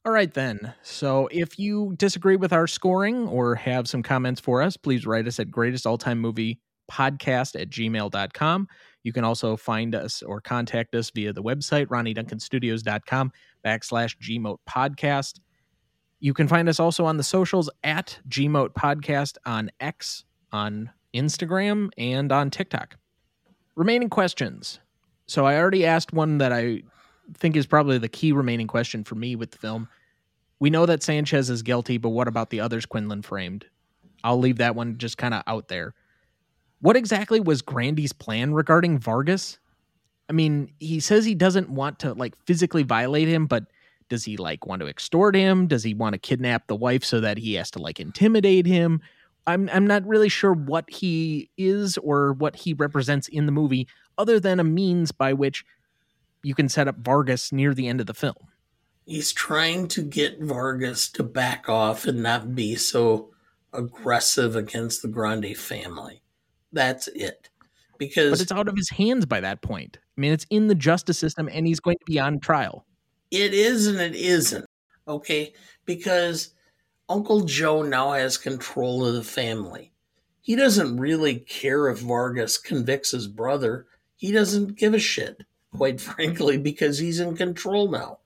[0.03, 0.73] All right, then.
[0.81, 5.27] So if you disagree with our scoring or have some comments for us, please write
[5.27, 6.59] us at greatest all time movie
[6.91, 8.67] podcast at gmail.com.
[9.03, 13.31] You can also find us or contact us via the website, ronnieduncanstudios.com
[13.65, 15.39] backslash gmote podcast.
[16.19, 21.89] You can find us also on the socials at gmote podcast on X, on Instagram,
[21.97, 22.97] and on TikTok.
[23.75, 24.79] Remaining questions.
[25.31, 26.83] So I already asked one that I
[27.35, 29.87] think is probably the key remaining question for me with the film.
[30.59, 33.65] We know that Sanchez is guilty, but what about the others Quinlan framed?
[34.25, 35.95] I'll leave that one just kind of out there.
[36.81, 39.57] What exactly was Grandi's plan regarding Vargas?
[40.29, 43.63] I mean, he says he doesn't want to like physically violate him, but
[44.09, 45.65] does he like want to extort him?
[45.65, 48.99] Does he want to kidnap the wife so that he has to like intimidate him?
[49.47, 53.87] I'm I'm not really sure what he is or what he represents in the movie
[54.17, 55.63] other than a means by which
[56.43, 58.35] you can set up Vargas near the end of the film.
[59.05, 63.31] He's trying to get Vargas to back off and not be so
[63.73, 66.21] aggressive against the Grandi family.
[66.71, 67.49] That's it.
[67.97, 69.97] Because But it's out of his hands by that point.
[70.17, 72.85] I mean, it's in the justice system and he's going to be on trial.
[73.29, 74.65] it is and it isn't.
[75.07, 75.53] Okay?
[75.85, 76.53] Because
[77.09, 79.91] Uncle Joe now has control of the family.
[80.41, 83.85] He doesn't really care if Vargas convicts his brother.
[84.21, 85.45] He doesn't give a shit,
[85.75, 88.19] quite frankly, because he's in control now.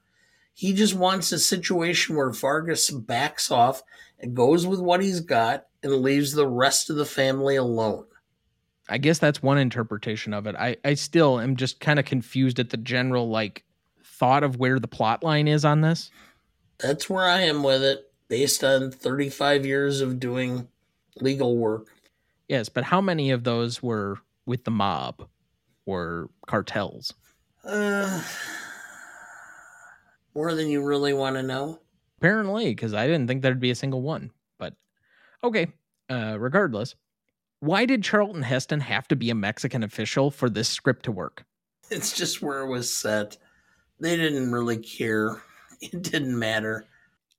[0.54, 3.82] He just wants a situation where Vargas backs off
[4.20, 8.04] and goes with what he's got and leaves the rest of the family alone.
[8.90, 10.56] I guess that's one interpretation of it.
[10.58, 13.64] I, I still am just kind of confused at the general like
[14.04, 16.12] thought of where the plot line is on this.
[16.78, 20.68] That's where I am with it, based on 35 years of doing
[21.22, 21.88] legal work.
[22.50, 25.30] Yes, but how many of those were with the mob
[25.86, 27.14] or cartels?
[27.64, 28.22] Uh,
[30.34, 31.80] more than you really want to know.
[32.20, 34.32] Apparently, because I didn't think there'd be a single one.
[34.58, 34.74] But
[35.44, 35.68] okay,
[36.10, 36.96] uh, regardless,
[37.60, 41.46] why did Charlton Heston have to be a Mexican official for this script to work?
[41.90, 43.38] It's just where it was set.
[44.00, 45.42] They didn't really care.
[45.82, 46.86] It didn't matter.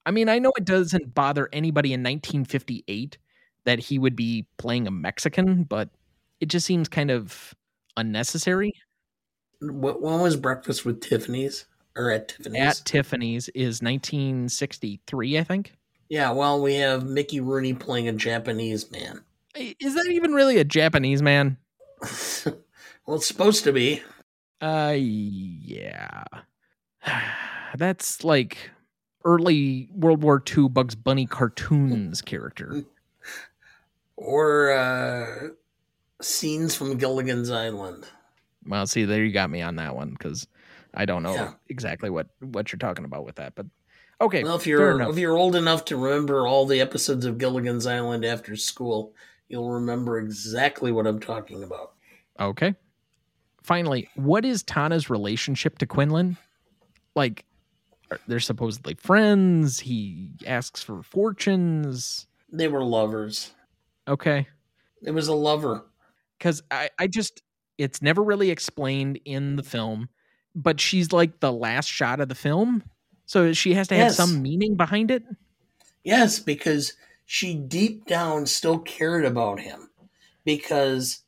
[0.05, 3.17] I mean, I know it doesn't bother anybody in 1958
[3.65, 5.89] that he would be playing a Mexican, but
[6.39, 7.55] it just seems kind of
[7.97, 8.75] unnecessary.
[9.61, 11.67] What when was breakfast with Tiffany's
[11.97, 12.61] or at Tiffany's?
[12.63, 15.75] At Tiffany's is 1963, I think.
[16.09, 19.23] yeah, well, we have Mickey Rooney playing a Japanese man.
[19.57, 21.57] Is that even really a Japanese man?
[23.07, 24.03] well, it's supposed to be.
[24.61, 26.25] Uh, yeah.
[27.77, 28.71] That's like
[29.25, 32.85] early World War II Bugs Bunny cartoons character.
[34.19, 35.49] Or uh,
[36.21, 38.07] scenes from Gilligan's Island.
[38.67, 40.47] Well, see, there you got me on that one because
[40.95, 41.53] I don't know Yeah.
[41.69, 43.55] exactly what what you're talking about with that.
[43.55, 43.67] But
[44.21, 47.87] okay, Well, if you're if you're old enough to remember all the episodes of Gilligan's
[47.87, 49.15] Island after school,
[49.49, 51.93] you'll remember exactly what I'm talking about.
[52.41, 52.75] Okay.
[53.63, 56.37] Finally, what is Tanya's relationship to Quinlan?
[57.17, 57.45] Like,
[58.29, 59.81] they're supposedly friends.
[59.81, 62.27] He asks for fortunes.
[62.53, 63.53] They were lovers.
[64.07, 64.47] Okay.
[65.03, 65.85] It was a lover.
[66.39, 67.43] Because I, I just,
[67.79, 70.09] it's never really explained in the film,
[70.55, 72.83] but she's like the last shot of the film.
[73.27, 74.17] So she has to have Yes.
[74.17, 75.25] some meaning behind it.
[76.05, 76.93] Yes, because
[77.25, 79.91] she deep down still cared about him.
[80.45, 81.23] Because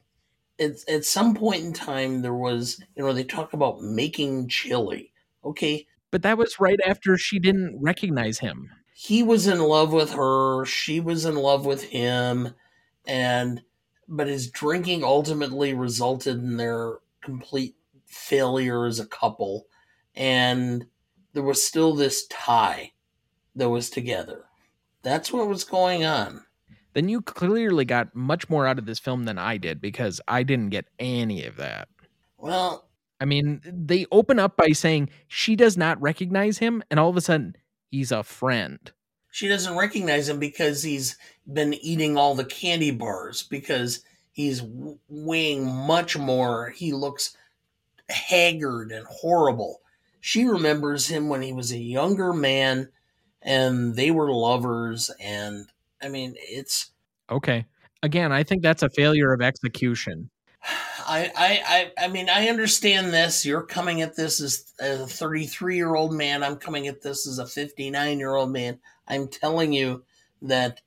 [0.60, 5.12] at, at some point in time, there was, you know, they talk about making chili.
[5.44, 5.86] Okay.
[6.10, 8.70] But that was right after she didn't recognize him.
[8.94, 10.64] He was in love with her.
[10.64, 12.55] She was in love with him.
[13.06, 13.62] And,
[14.09, 17.76] but his drinking ultimately resulted in their complete
[18.06, 19.66] failure as a couple.
[20.14, 20.86] And
[21.35, 22.93] there was still this tie
[23.55, 24.44] that was together.
[25.02, 26.44] That's what was going on.
[26.94, 30.43] Then you clearly got much more out of this film than I did because I
[30.43, 31.89] didn't get any of that.
[32.39, 32.89] Well,
[33.20, 37.16] I mean, they open up by saying she does not recognize him, and all of
[37.16, 37.56] a sudden,
[37.90, 38.90] he's a friend.
[39.39, 41.16] She doesn't recognize him because he's
[41.47, 44.02] been eating all the candy bars because
[44.32, 44.65] he's
[45.09, 46.70] weighing much more.
[46.70, 47.36] He looks
[48.09, 49.81] haggard and horrible.
[50.20, 52.89] She remembers him when he was a younger man
[53.40, 55.69] and they were lovers and
[56.02, 56.90] I mean, it's
[57.31, 57.65] Okay.
[58.02, 60.31] Again, I think that's a failure of execution.
[60.62, 63.47] I, I, I, I mean, I understand this.
[63.47, 66.43] You're coming at this as, a 33 year old man.
[66.43, 68.78] I'm coming at this as a 59 year old man.
[69.06, 70.05] I'm telling you
[70.43, 70.80] that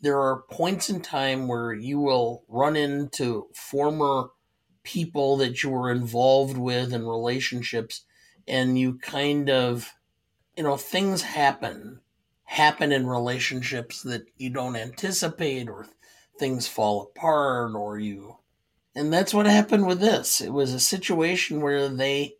[0.00, 4.30] there are points in time where you will run into former
[4.82, 8.04] people that you were involved with in relationships
[8.46, 9.92] and you kind of
[10.56, 12.00] you know things happen
[12.44, 15.86] happen in relationships that you don't anticipate or
[16.38, 18.36] things fall apart or you
[18.96, 20.40] and that's what happened with this.
[20.40, 22.34] It was a situation where they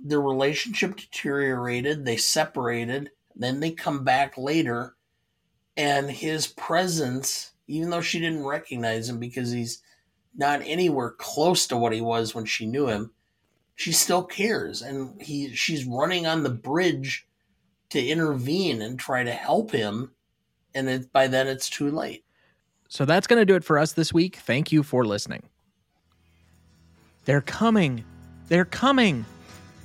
[0.00, 4.94] their relationship deteriorated they separated then they come back later
[5.76, 9.82] and his presence even though she didn't recognize him because he's
[10.36, 13.10] not anywhere close to what he was when she knew him
[13.78, 14.82] she still cares.
[14.82, 17.26] And he she's running on the bridge
[17.90, 20.10] to intervene and try to help him
[20.74, 22.24] and it, by then it's too late.
[22.88, 24.36] So that's going to do it for us this week.
[24.36, 25.44] Thank you for listening
[27.28, 28.02] they're coming
[28.48, 29.22] they're coming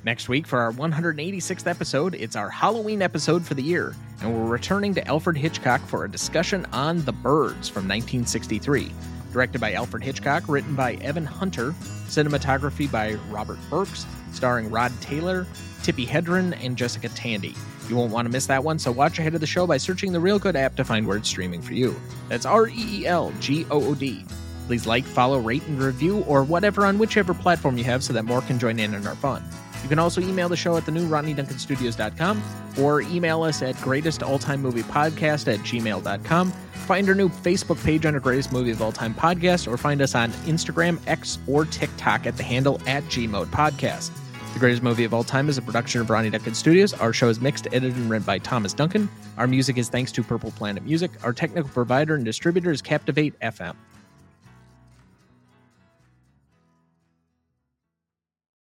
[0.06, 4.49] next week for our 186th episode it's our halloween episode for the year and we're
[4.49, 8.94] returning to alfred hitchcock for a discussion on the birds from 1963
[9.34, 11.72] Directed by Alfred Hitchcock, written by Evan Hunter,
[12.06, 15.48] cinematography by Robert Burks, starring Rod Taylor,
[15.82, 17.56] Tippi Hedren, and Jessica Tandy.
[17.90, 20.14] You won't want to miss that one, so watch ahead of the show by searching
[20.14, 21.99] the Reelgood app to find where it's streaming for you.
[22.30, 24.24] That's R E E L G O O D.
[24.65, 28.23] Please like, follow, rate, and review, or whatever on whichever platform you have so that
[28.23, 29.44] more can join in on our fun.
[29.84, 32.41] You can also email the show at the new RonnieDuncanStudios.com
[32.80, 36.52] or email us at greatestalltimemoviepodcast at gmail.com.
[36.52, 40.15] Find our new Facebook page under Greatest Movie of All Time Podcast or find us
[40.15, 44.11] on Instagram, X, or TikTok at the handle at Gmode Podcast.
[44.53, 46.94] The Greatest Movie of All Time is a production of Ronnie Duncan Studios.
[46.94, 49.10] Our show is mixed, edited, and read by Thomas Duncan.
[49.38, 51.11] Our music is thanks to Purple Planet Music.
[51.23, 53.76] Our technical provider and distributor is Captivate FM.